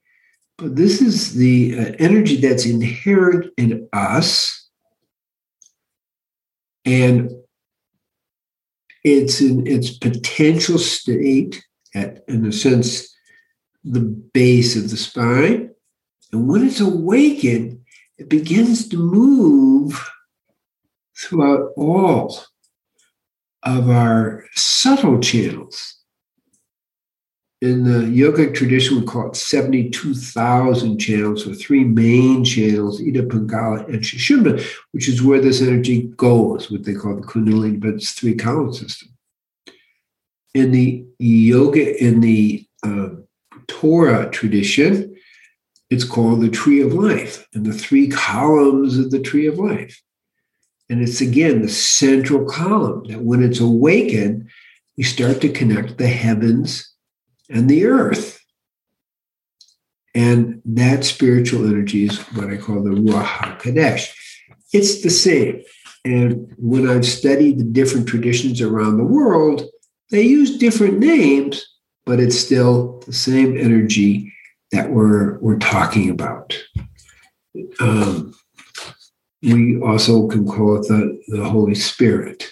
This 0.68 1.00
is 1.00 1.34
the 1.34 1.78
uh, 1.78 1.92
energy 1.98 2.36
that's 2.36 2.66
inherent 2.66 3.52
in 3.56 3.88
us. 3.92 4.68
And 6.84 7.30
it's 9.04 9.40
in 9.40 9.66
its 9.66 9.96
potential 9.98 10.78
state 10.78 11.64
at, 11.94 12.24
in 12.28 12.46
a 12.46 12.52
sense, 12.52 13.14
the 13.84 14.00
base 14.00 14.76
of 14.76 14.90
the 14.90 14.96
spine. 14.96 15.70
And 16.32 16.48
when 16.48 16.66
it's 16.66 16.80
awakened, 16.80 17.80
it 18.18 18.28
begins 18.28 18.88
to 18.88 18.96
move 18.96 20.10
throughout 21.16 21.70
all 21.76 22.38
of 23.62 23.90
our 23.90 24.44
subtle 24.54 25.20
channels. 25.20 26.03
In 27.64 27.84
the 27.84 28.00
yogic 28.00 28.54
tradition, 28.54 29.00
we 29.00 29.06
call 29.06 29.28
it 29.28 29.36
72,000 29.36 30.98
channels, 30.98 31.48
or 31.48 31.54
three 31.54 31.82
main 31.82 32.44
channels, 32.44 33.00
Ida 33.00 33.22
Pingala 33.22 33.88
and 33.88 34.02
Sushumna, 34.02 34.62
which 34.92 35.08
is 35.08 35.22
where 35.22 35.40
this 35.40 35.62
energy 35.62 36.02
goes, 36.18 36.70
what 36.70 36.84
they 36.84 36.92
call 36.92 37.16
the 37.16 37.22
Kundalini, 37.22 37.80
but 37.80 37.94
it's 37.94 38.12
three 38.12 38.34
column 38.34 38.74
system. 38.74 39.08
In 40.52 40.72
the 40.72 41.06
yoga, 41.18 42.04
in 42.04 42.20
the 42.20 42.66
uh, 42.82 43.08
Torah 43.66 44.28
tradition, 44.28 45.16
it's 45.88 46.04
called 46.04 46.42
the 46.42 46.50
tree 46.50 46.82
of 46.82 46.92
life, 46.92 47.48
and 47.54 47.64
the 47.64 47.72
three 47.72 48.08
columns 48.08 48.98
of 48.98 49.10
the 49.10 49.20
tree 49.20 49.46
of 49.46 49.58
life. 49.58 50.02
And 50.90 51.00
it's 51.00 51.22
again 51.22 51.62
the 51.62 51.70
central 51.70 52.44
column 52.44 53.04
that 53.04 53.22
when 53.22 53.42
it's 53.42 53.60
awakened, 53.60 54.50
we 54.98 55.02
start 55.02 55.40
to 55.40 55.48
connect 55.48 55.96
the 55.96 56.08
heavens 56.08 56.90
and 57.48 57.68
the 57.68 57.86
earth. 57.86 58.40
And 60.14 60.62
that 60.64 61.04
spiritual 61.04 61.66
energy 61.66 62.04
is 62.04 62.18
what 62.34 62.48
I 62.48 62.56
call 62.56 62.82
the 62.82 62.90
Ruach 62.90 63.24
HaKodesh. 63.24 64.14
It's 64.72 65.02
the 65.02 65.10
same. 65.10 65.62
And 66.04 66.54
when 66.58 66.88
I've 66.88 67.06
studied 67.06 67.58
the 67.58 67.64
different 67.64 68.06
traditions 68.06 68.60
around 68.60 68.98
the 68.98 69.04
world, 69.04 69.62
they 70.10 70.22
use 70.22 70.58
different 70.58 70.98
names, 70.98 71.66
but 72.06 72.20
it's 72.20 72.38
still 72.38 73.00
the 73.06 73.12
same 73.12 73.56
energy 73.56 74.32
that 74.70 74.90
we're, 74.90 75.38
we're 75.38 75.58
talking 75.58 76.10
about. 76.10 76.56
um, 77.80 78.34
we 79.42 79.78
also 79.80 80.26
can 80.28 80.46
call 80.46 80.76
it 80.76 80.88
the, 80.88 81.20
the 81.28 81.44
Holy 81.44 81.74
Spirit. 81.74 82.50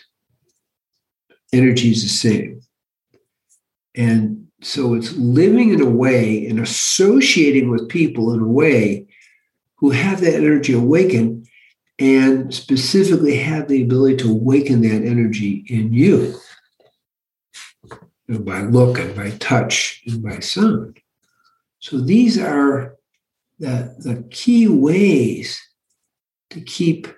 Energy 1.53 1.91
is 1.91 2.03
the 2.03 2.09
same. 2.09 2.61
And 3.95 4.42
so 4.63 4.95
it's 4.95 5.13
living 5.17 5.71
in 5.73 5.81
a 5.81 5.89
way 5.89 6.47
and 6.47 6.61
associating 6.61 7.69
with 7.69 7.89
people 7.89 8.33
in 8.33 8.41
a 8.41 8.47
way 8.47 9.07
who 9.77 9.91
have 9.91 10.21
that 10.21 10.35
energy 10.35 10.73
awakened 10.73 11.49
and 11.99 12.55
specifically 12.55 13.37
have 13.37 13.69
the 13.69 13.83
ability 13.83 14.17
to 14.19 14.31
awaken 14.31 14.83
that 14.83 15.07
energy 15.07 15.65
in 15.69 15.93
you, 15.93 16.35
by 18.29 18.61
look 18.61 18.99
and 18.99 19.15
by 19.15 19.31
touch 19.39 20.03
and 20.07 20.23
by 20.23 20.39
sound. 20.39 20.99
So 21.81 22.01
these 22.01 22.39
are 22.39 22.97
the, 23.59 23.95
the 23.99 24.25
key 24.31 24.69
ways 24.69 25.61
to 26.51 26.61
keep 26.61 27.09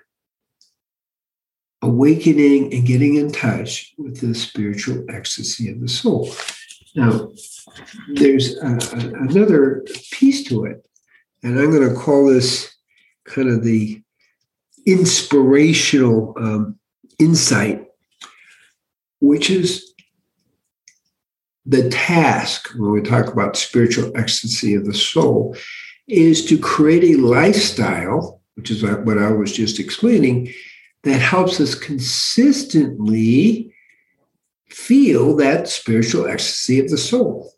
awakening 1.81 2.73
and 2.73 2.85
getting 2.85 3.15
in 3.15 3.31
touch 3.31 3.93
with 3.97 4.19
the 4.19 4.33
spiritual 4.33 5.05
ecstasy 5.09 5.69
of 5.71 5.79
the 5.79 5.87
soul. 5.87 6.31
Now, 6.95 7.31
there's 8.13 8.57
a, 8.57 8.67
a, 8.67 9.13
another 9.21 9.85
piece 10.11 10.43
to 10.45 10.65
it, 10.65 10.85
and 11.43 11.59
I'm 11.59 11.71
going 11.71 11.87
to 11.87 11.95
call 11.95 12.25
this 12.25 12.73
kind 13.25 13.49
of 13.49 13.63
the 13.63 14.01
inspirational 14.85 16.33
um, 16.37 16.79
insight, 17.19 17.87
which 19.19 19.49
is 19.49 19.93
the 21.65 21.89
task 21.89 22.69
when 22.77 22.91
we 22.91 23.01
talk 23.01 23.33
about 23.33 23.57
spiritual 23.57 24.11
ecstasy 24.15 24.75
of 24.75 24.85
the 24.85 24.93
soul 24.93 25.57
is 26.07 26.45
to 26.45 26.57
create 26.57 27.03
a 27.03 27.21
lifestyle, 27.21 28.41
which 28.53 28.69
is 28.69 28.83
what 28.83 29.17
I 29.17 29.31
was 29.31 29.51
just 29.51 29.79
explaining, 29.79 30.53
that 31.03 31.19
helps 31.19 31.59
us 31.59 31.75
consistently 31.75 33.74
feel 34.75 35.33
that 35.37 35.69
spiritual 35.69 36.27
ecstasy 36.27 36.79
of 36.81 36.89
the 36.89 36.97
soul. 36.97 37.49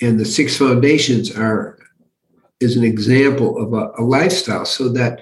And 0.00 0.18
the 0.18 0.24
six 0.24 0.56
foundations 0.56 1.36
are 1.36 1.78
is 2.60 2.76
an 2.78 2.84
example 2.84 3.58
of 3.58 3.74
a, 3.74 3.92
a 4.00 4.02
lifestyle 4.02 4.64
so 4.64 4.88
that 4.88 5.20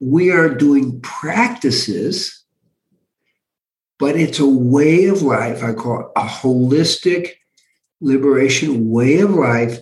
we 0.00 0.30
are 0.30 0.48
doing 0.48 1.00
practices, 1.02 2.44
but 3.98 4.16
it's 4.16 4.38
a 4.38 4.48
way 4.48 5.04
of 5.04 5.20
life. 5.20 5.62
I 5.62 5.74
call 5.74 6.00
it 6.00 6.06
a 6.16 6.22
holistic 6.22 7.32
liberation 8.00 8.88
way 8.88 9.18
of 9.18 9.30
life 9.30 9.80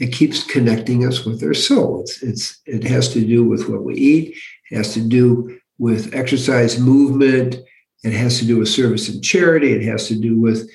that 0.00 0.12
keeps 0.12 0.42
connecting 0.42 1.06
us 1.06 1.24
with 1.24 1.44
our 1.44 1.54
soul. 1.54 2.00
It's, 2.00 2.22
it's, 2.24 2.60
it 2.66 2.82
has 2.84 3.12
to 3.12 3.24
do 3.24 3.44
with 3.44 3.68
what 3.68 3.84
we 3.84 3.94
eat, 3.94 4.36
it 4.70 4.76
has 4.76 4.94
to 4.94 5.00
do 5.00 5.60
with 5.78 6.12
exercise, 6.12 6.80
movement, 6.80 7.56
it 8.04 8.12
has 8.12 8.38
to 8.38 8.46
do 8.46 8.58
with 8.58 8.68
service 8.68 9.08
and 9.08 9.24
charity, 9.24 9.72
it 9.72 9.82
has 9.82 10.08
to 10.08 10.14
do 10.14 10.40
with 10.40 10.70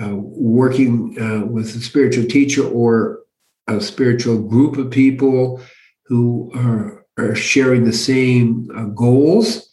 uh, 0.00 0.14
working 0.14 1.16
uh, 1.20 1.44
with 1.46 1.74
a 1.74 1.80
spiritual 1.80 2.24
teacher 2.26 2.66
or 2.66 3.20
a 3.66 3.80
spiritual 3.80 4.40
group 4.40 4.76
of 4.76 4.90
people 4.90 5.60
who 6.06 6.50
are 6.54 7.04
are 7.18 7.34
sharing 7.34 7.84
the 7.84 7.92
same 7.92 8.68
uh, 8.74 8.84
goals. 8.84 9.70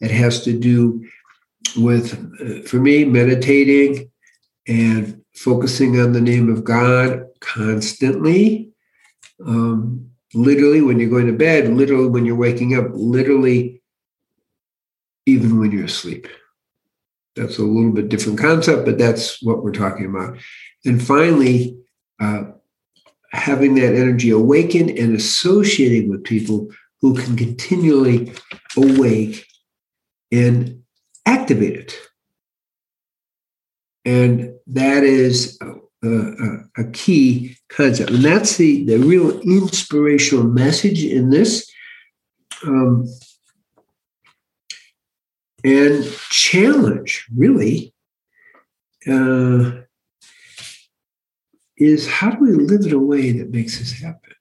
It 0.00 0.10
has 0.10 0.42
to 0.44 0.58
do 0.58 1.04
with, 1.76 2.14
uh, 2.40 2.66
for 2.66 2.78
me, 2.78 3.04
meditating 3.04 4.10
and 4.66 5.22
focusing 5.34 6.00
on 6.00 6.12
the 6.12 6.20
name 6.20 6.50
of 6.50 6.64
God 6.64 7.24
constantly. 7.40 8.70
Um, 9.44 10.10
literally, 10.34 10.82
when 10.82 10.98
you're 10.98 11.10
going 11.10 11.26
to 11.26 11.32
bed, 11.32 11.68
literally, 11.68 12.08
when 12.08 12.24
you're 12.24 12.36
waking 12.36 12.76
up, 12.76 12.86
literally, 12.92 13.82
even 15.26 15.58
when 15.58 15.72
you're 15.72 15.84
asleep. 15.84 16.26
That's 17.38 17.58
a 17.58 17.62
little 17.62 17.92
bit 17.92 18.08
different 18.08 18.38
concept, 18.38 18.84
but 18.84 18.98
that's 18.98 19.42
what 19.42 19.62
we're 19.62 19.72
talking 19.72 20.06
about. 20.06 20.36
And 20.84 21.02
finally, 21.02 21.78
uh, 22.20 22.44
having 23.32 23.74
that 23.76 23.94
energy 23.94 24.30
awaken 24.30 24.90
and 24.90 25.14
associating 25.14 26.08
with 26.08 26.24
people 26.24 26.68
who 27.00 27.14
can 27.14 27.36
continually 27.36 28.32
awake 28.76 29.46
and 30.32 30.82
activate 31.26 31.76
it. 31.76 31.98
And 34.04 34.54
that 34.66 35.04
is 35.04 35.58
a, 35.60 36.08
a, 36.08 36.82
a, 36.82 36.84
key 36.92 37.56
concept. 37.68 38.10
And 38.10 38.24
that's 38.24 38.56
the, 38.56 38.84
the 38.84 38.98
real 38.98 39.38
inspirational 39.40 40.44
message 40.44 41.04
in 41.04 41.30
this. 41.30 41.70
Um, 42.66 43.06
and 45.64 46.04
challenge, 46.30 47.26
really, 47.34 47.92
uh, 49.06 49.72
is 51.76 52.08
how 52.08 52.30
do 52.30 52.38
we 52.40 52.52
live 52.52 52.86
in 52.86 52.92
a 52.92 52.98
way 52.98 53.32
that 53.32 53.50
makes 53.50 53.78
this 53.78 53.92
happen? 53.92 54.34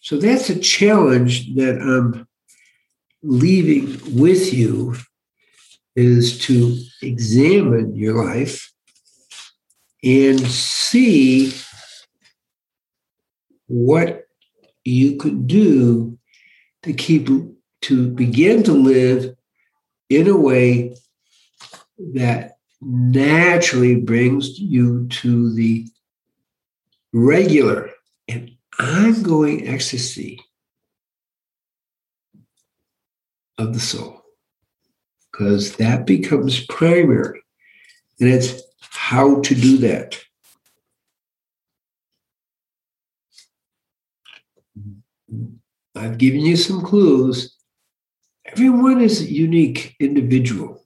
So 0.00 0.16
that's 0.16 0.48
a 0.48 0.58
challenge 0.58 1.54
that 1.56 1.80
I'm 1.80 2.26
leaving 3.22 3.98
with 4.18 4.52
you 4.54 4.94
is 5.96 6.38
to 6.38 6.78
examine 7.02 7.94
your 7.96 8.24
life 8.24 8.72
and 10.04 10.40
see 10.40 11.52
what 13.66 14.26
you 14.84 15.16
could 15.16 15.46
do 15.46 16.18
to 16.84 16.92
keep 16.92 17.28
to 17.80 18.08
begin 18.08 18.62
to 18.62 18.72
live 18.72 19.36
in 20.08 20.28
a 20.28 20.36
way 20.36 20.96
that 22.14 22.58
naturally 22.80 23.96
brings 23.96 24.58
you 24.58 25.06
to 25.08 25.52
the 25.54 25.86
regular 27.12 27.90
and 28.28 28.52
ongoing 28.78 29.66
ecstasy 29.66 30.40
of 33.56 33.74
the 33.74 33.80
soul. 33.80 34.22
Because 35.32 35.76
that 35.76 36.06
becomes 36.06 36.64
primary 36.66 37.42
and 38.20 38.28
it's 38.28 38.62
how 38.80 39.40
to 39.42 39.54
do 39.54 39.78
that. 39.78 40.18
I've 45.94 46.18
given 46.18 46.40
you 46.40 46.56
some 46.56 46.82
clues 46.82 47.57
everyone 48.52 49.00
is 49.00 49.20
a 49.20 49.32
unique 49.32 49.94
individual 50.00 50.82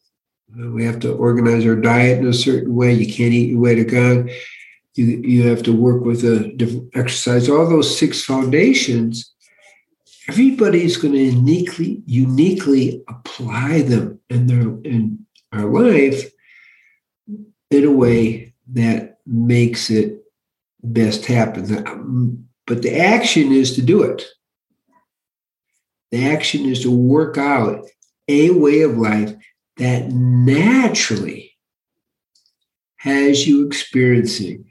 we 0.55 0.85
have 0.85 1.01
to 1.01 1.15
organize 1.15 1.65
our 1.67 1.77
diet 1.77 2.19
in 2.19 2.27
a 2.27 2.33
certain 2.33 2.75
way 2.75 2.93
you 2.93 3.07
can't 3.07 3.33
eat 3.33 3.51
your 3.51 3.61
way 3.61 3.75
to 3.75 3.85
god 3.85 4.31
you, 4.95 5.07
you 5.07 5.49
have 5.49 5.63
to 5.65 5.73
work 5.73 6.05
with 6.05 6.25
a 6.25 6.53
different 6.57 6.91
exercise, 6.95 7.49
all 7.49 7.69
those 7.69 7.99
six 7.99 8.25
foundations, 8.25 9.33
everybody's 10.29 10.97
going 10.97 11.15
to 11.15 11.19
uniquely, 11.19 12.03
uniquely 12.07 13.03
apply 13.09 13.83
them 13.83 14.21
in 14.29 14.47
their 14.47 14.61
in 14.85 15.25
our 15.53 15.67
life 15.67 16.31
in 17.71 17.85
a 17.85 17.91
way 17.91 18.55
that 18.73 19.19
makes 19.27 19.91
it 19.91 20.23
best 20.83 21.27
happen. 21.27 21.87
Um, 21.87 22.47
but 22.67 22.83
the 22.83 22.99
action 22.99 23.53
is 23.53 23.75
to 23.75 23.83
do 23.83 24.03
it. 24.03 24.25
The 26.13 26.27
action 26.27 26.67
is 26.67 26.83
to 26.83 26.91
work 26.91 27.39
out 27.39 27.87
a 28.29 28.51
way 28.51 28.83
of 28.83 28.99
life 28.99 29.35
that 29.79 30.11
naturally 30.11 31.57
has 32.97 33.49
you 33.49 33.67
experiencing 33.67 34.71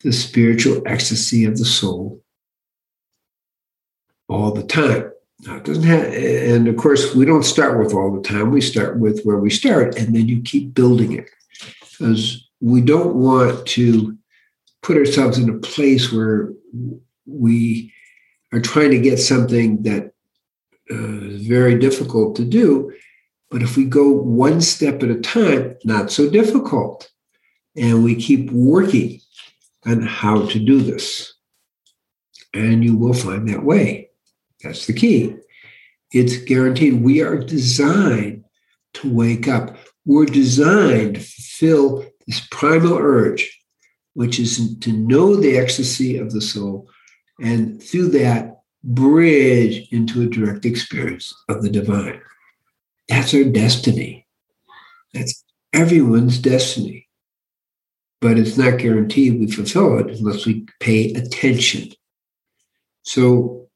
the 0.00 0.12
spiritual 0.12 0.80
ecstasy 0.86 1.44
of 1.44 1.58
the 1.58 1.64
soul 1.64 2.22
all 4.28 4.52
the 4.52 4.62
time. 4.62 5.10
Now, 5.40 5.56
it 5.56 5.64
doesn't 5.64 5.82
have, 5.82 6.04
and 6.04 6.68
of 6.68 6.76
course, 6.76 7.14
we 7.14 7.24
don't 7.24 7.42
start 7.42 7.78
with 7.78 7.92
all 7.92 8.14
the 8.14 8.22
time. 8.22 8.52
We 8.52 8.60
start 8.60 8.98
with 8.98 9.22
where 9.24 9.38
we 9.38 9.50
start, 9.50 9.98
and 9.98 10.14
then 10.14 10.28
you 10.28 10.40
keep 10.40 10.72
building 10.72 11.12
it 11.12 11.28
because 11.80 12.48
we 12.60 12.80
don't 12.80 13.16
want 13.16 13.66
to 13.66 14.16
put 14.82 14.96
ourselves 14.96 15.38
in 15.38 15.50
a 15.50 15.58
place 15.58 16.12
where 16.12 16.52
we 17.26 17.92
are 18.52 18.60
trying 18.60 18.92
to 18.92 19.00
get 19.00 19.18
something 19.18 19.82
that 19.82 20.11
Uh, 20.90 21.20
is 21.28 21.46
very 21.46 21.78
difficult 21.78 22.36
to 22.36 22.44
do. 22.44 22.92
But 23.50 23.62
if 23.62 23.76
we 23.76 23.84
go 23.84 24.10
one 24.10 24.60
step 24.60 25.02
at 25.02 25.10
a 25.10 25.20
time, 25.20 25.76
not 25.84 26.10
so 26.10 26.28
difficult, 26.28 27.10
and 27.76 28.02
we 28.02 28.14
keep 28.16 28.50
working 28.50 29.20
on 29.86 30.02
how 30.02 30.46
to 30.46 30.58
do 30.58 30.80
this. 30.80 31.34
And 32.52 32.84
you 32.84 32.96
will 32.96 33.14
find 33.14 33.48
that 33.48 33.62
way. 33.62 34.10
That's 34.62 34.86
the 34.86 34.92
key. 34.92 35.36
It's 36.12 36.36
guaranteed. 36.36 37.02
We 37.02 37.22
are 37.22 37.38
designed 37.38 38.44
to 38.94 39.12
wake 39.12 39.48
up. 39.48 39.76
We're 40.04 40.26
designed 40.26 41.14
to 41.14 41.20
fulfill 41.20 42.04
this 42.26 42.46
primal 42.50 42.98
urge, 42.98 43.60
which 44.14 44.38
is 44.38 44.78
to 44.80 44.92
know 44.92 45.36
the 45.36 45.56
ecstasy 45.56 46.18
of 46.18 46.32
the 46.32 46.40
soul, 46.40 46.88
and 47.40 47.82
through 47.82 48.08
that, 48.10 48.61
bridge 48.84 49.88
into 49.92 50.22
a 50.22 50.26
direct 50.26 50.64
experience 50.64 51.34
of 51.48 51.62
the 51.62 51.70
divine. 51.70 52.20
That's 53.08 53.34
our 53.34 53.44
destiny. 53.44 54.26
That's 55.14 55.44
everyone's 55.72 56.38
destiny. 56.38 57.08
But 58.20 58.38
it's 58.38 58.56
not 58.56 58.78
guaranteed 58.78 59.40
we 59.40 59.50
fulfill 59.50 59.98
it 59.98 60.18
unless 60.18 60.46
we 60.46 60.66
pay 60.80 61.12
attention. 61.12 61.90
So, 63.02 63.68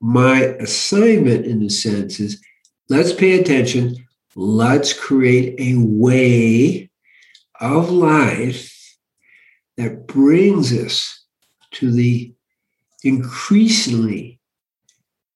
my 0.00 0.40
assignment 0.58 1.44
in 1.44 1.62
a 1.62 1.68
sense 1.68 2.18
is 2.18 2.42
let's 2.88 3.12
pay 3.12 3.38
attention, 3.38 3.94
let's 4.34 4.94
create 4.94 5.60
a 5.60 5.78
way 5.78 6.90
of 7.60 7.90
life 7.90 8.96
that 9.76 10.06
brings 10.06 10.72
us 10.72 11.24
to 11.72 11.92
the 11.92 12.32
increasingly 13.04 14.39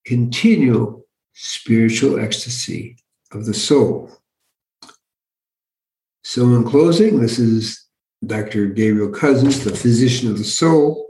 continual 0.04 1.06
spiritual 1.32 2.18
ecstasy 2.18 2.96
of 3.32 3.46
the 3.46 3.54
soul. 3.54 4.10
So, 6.22 6.42
in 6.54 6.64
closing, 6.64 7.20
this 7.20 7.38
is 7.38 7.84
Dr. 8.26 8.66
Gabriel 8.66 9.10
Cousens, 9.10 9.62
the 9.62 9.76
physician 9.76 10.30
of 10.30 10.38
the 10.38 10.44
soul. 10.44 11.06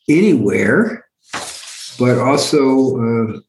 anywhere, 0.09 1.05
but 1.97 2.17
also 2.17 2.97
uh, 2.97 3.39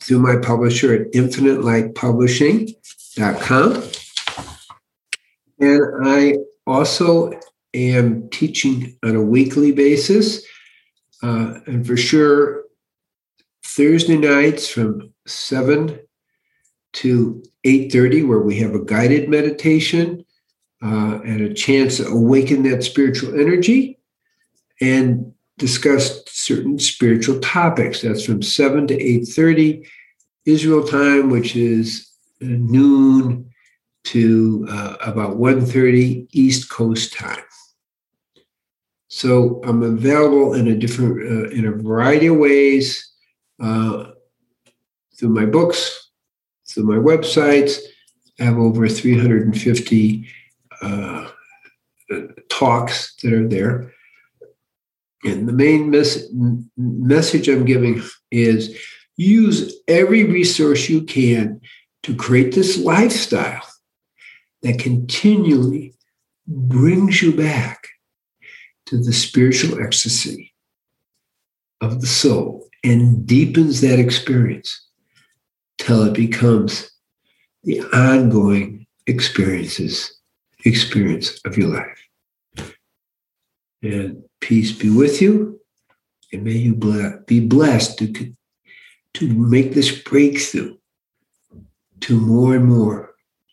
through 0.00 0.18
my 0.18 0.34
publisher 0.36 0.92
at 0.94 1.12
infinitelightpublishing.com. 1.12 3.82
And 5.60 6.06
I 6.06 6.36
also 6.68 7.32
am 7.74 8.28
teaching 8.28 8.96
on 9.02 9.16
a 9.16 9.22
weekly 9.22 9.72
basis. 9.72 10.44
Uh, 11.22 11.58
and 11.66 11.86
for 11.86 11.96
sure, 11.96 12.64
Thursday 13.64 14.16
nights 14.16 14.68
from 14.68 15.12
7 15.26 15.98
to 16.94 17.42
8.30 17.64 18.28
where 18.28 18.40
we 18.40 18.58
have 18.58 18.74
a 18.74 18.84
guided 18.84 19.28
meditation 19.28 20.24
uh, 20.82 21.20
and 21.24 21.40
a 21.40 21.54
chance 21.54 21.96
to 21.96 22.06
awaken 22.06 22.62
that 22.64 22.82
spiritual 22.82 23.38
energy 23.38 23.98
and 24.80 25.32
discuss 25.58 26.22
certain 26.26 26.78
spiritual 26.78 27.40
topics. 27.40 28.02
That's 28.02 28.24
from 28.24 28.42
7 28.42 28.86
to 28.88 28.96
8.30 28.96 29.86
Israel 30.44 30.86
time, 30.86 31.30
which 31.30 31.56
is 31.56 32.10
noon 32.40 33.50
to 34.04 34.66
uh, 34.70 34.96
about 35.00 35.36
1.30 35.36 36.28
East 36.32 36.70
Coast 36.70 37.12
time. 37.12 37.42
So 39.08 39.60
I'm 39.64 39.82
available 39.82 40.54
in 40.54 40.68
a 40.68 40.76
different, 40.76 41.22
uh, 41.22 41.50
in 41.50 41.66
a 41.66 41.72
variety 41.72 42.26
of 42.26 42.36
ways 42.36 43.10
uh, 43.60 44.12
through 45.18 45.30
my 45.30 45.46
books, 45.46 46.10
through 46.68 46.84
my 46.84 46.96
websites. 46.96 47.78
I 48.40 48.44
have 48.44 48.58
over 48.58 48.88
350 48.88 50.28
uh, 50.80 51.28
talks 52.48 53.14
that 53.22 53.32
are 53.32 53.48
there. 53.48 53.92
And 55.24 55.48
the 55.48 55.52
main 55.52 55.90
mes- 55.90 56.32
message 56.76 57.48
I'm 57.48 57.64
giving 57.64 58.02
is 58.30 58.78
use 59.16 59.74
every 59.88 60.24
resource 60.24 60.88
you 60.88 61.02
can 61.02 61.60
to 62.04 62.14
create 62.14 62.54
this 62.54 62.78
lifestyle 62.78 63.67
that 64.62 64.78
continually 64.78 65.94
brings 66.46 67.22
you 67.22 67.36
back 67.36 67.86
to 68.86 68.98
the 68.98 69.12
spiritual 69.12 69.80
ecstasy 69.80 70.54
of 71.80 72.00
the 72.00 72.06
soul 72.06 72.68
and 72.82 73.26
deepens 73.26 73.80
that 73.80 73.98
experience 73.98 74.86
till 75.78 76.02
it 76.04 76.14
becomes 76.14 76.90
the 77.64 77.80
ongoing 77.92 78.86
experiences 79.06 80.18
experience 80.64 81.40
of 81.44 81.56
your 81.56 81.68
life. 81.68 82.74
And 83.82 84.24
peace 84.40 84.72
be 84.72 84.90
with 84.90 85.22
you, 85.22 85.60
and 86.32 86.42
may 86.42 86.52
you 86.52 86.74
be 87.26 87.40
blessed 87.40 87.98
to, 87.98 88.34
to 89.14 89.28
make 89.28 89.72
this 89.72 90.02
breakthrough 90.02 90.76
to 92.00 92.18
more 92.18 92.56
and 92.56 92.66
more 92.66 93.07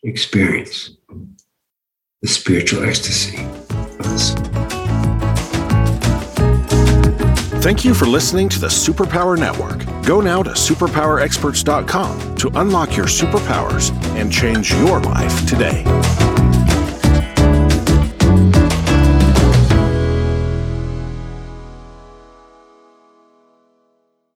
experience 0.06 0.90
the 2.22 2.28
spiritual 2.28 2.84
ecstasy 2.84 3.44
of 3.44 3.98
the 3.98 4.18
soul. 4.18 4.42
Thank 7.60 7.84
you 7.84 7.94
for 7.94 8.06
listening 8.06 8.48
to 8.50 8.60
the 8.60 8.68
Superpower 8.68 9.36
Network. 9.36 9.84
Go 10.06 10.20
now 10.20 10.42
to 10.42 10.50
superpowerexperts.com 10.50 12.36
to 12.36 12.50
unlock 12.54 12.96
your 12.96 13.06
superpowers 13.06 13.90
and 14.14 14.32
change 14.32 14.72
your 14.72 15.00
life 15.00 15.48
today. 15.48 15.82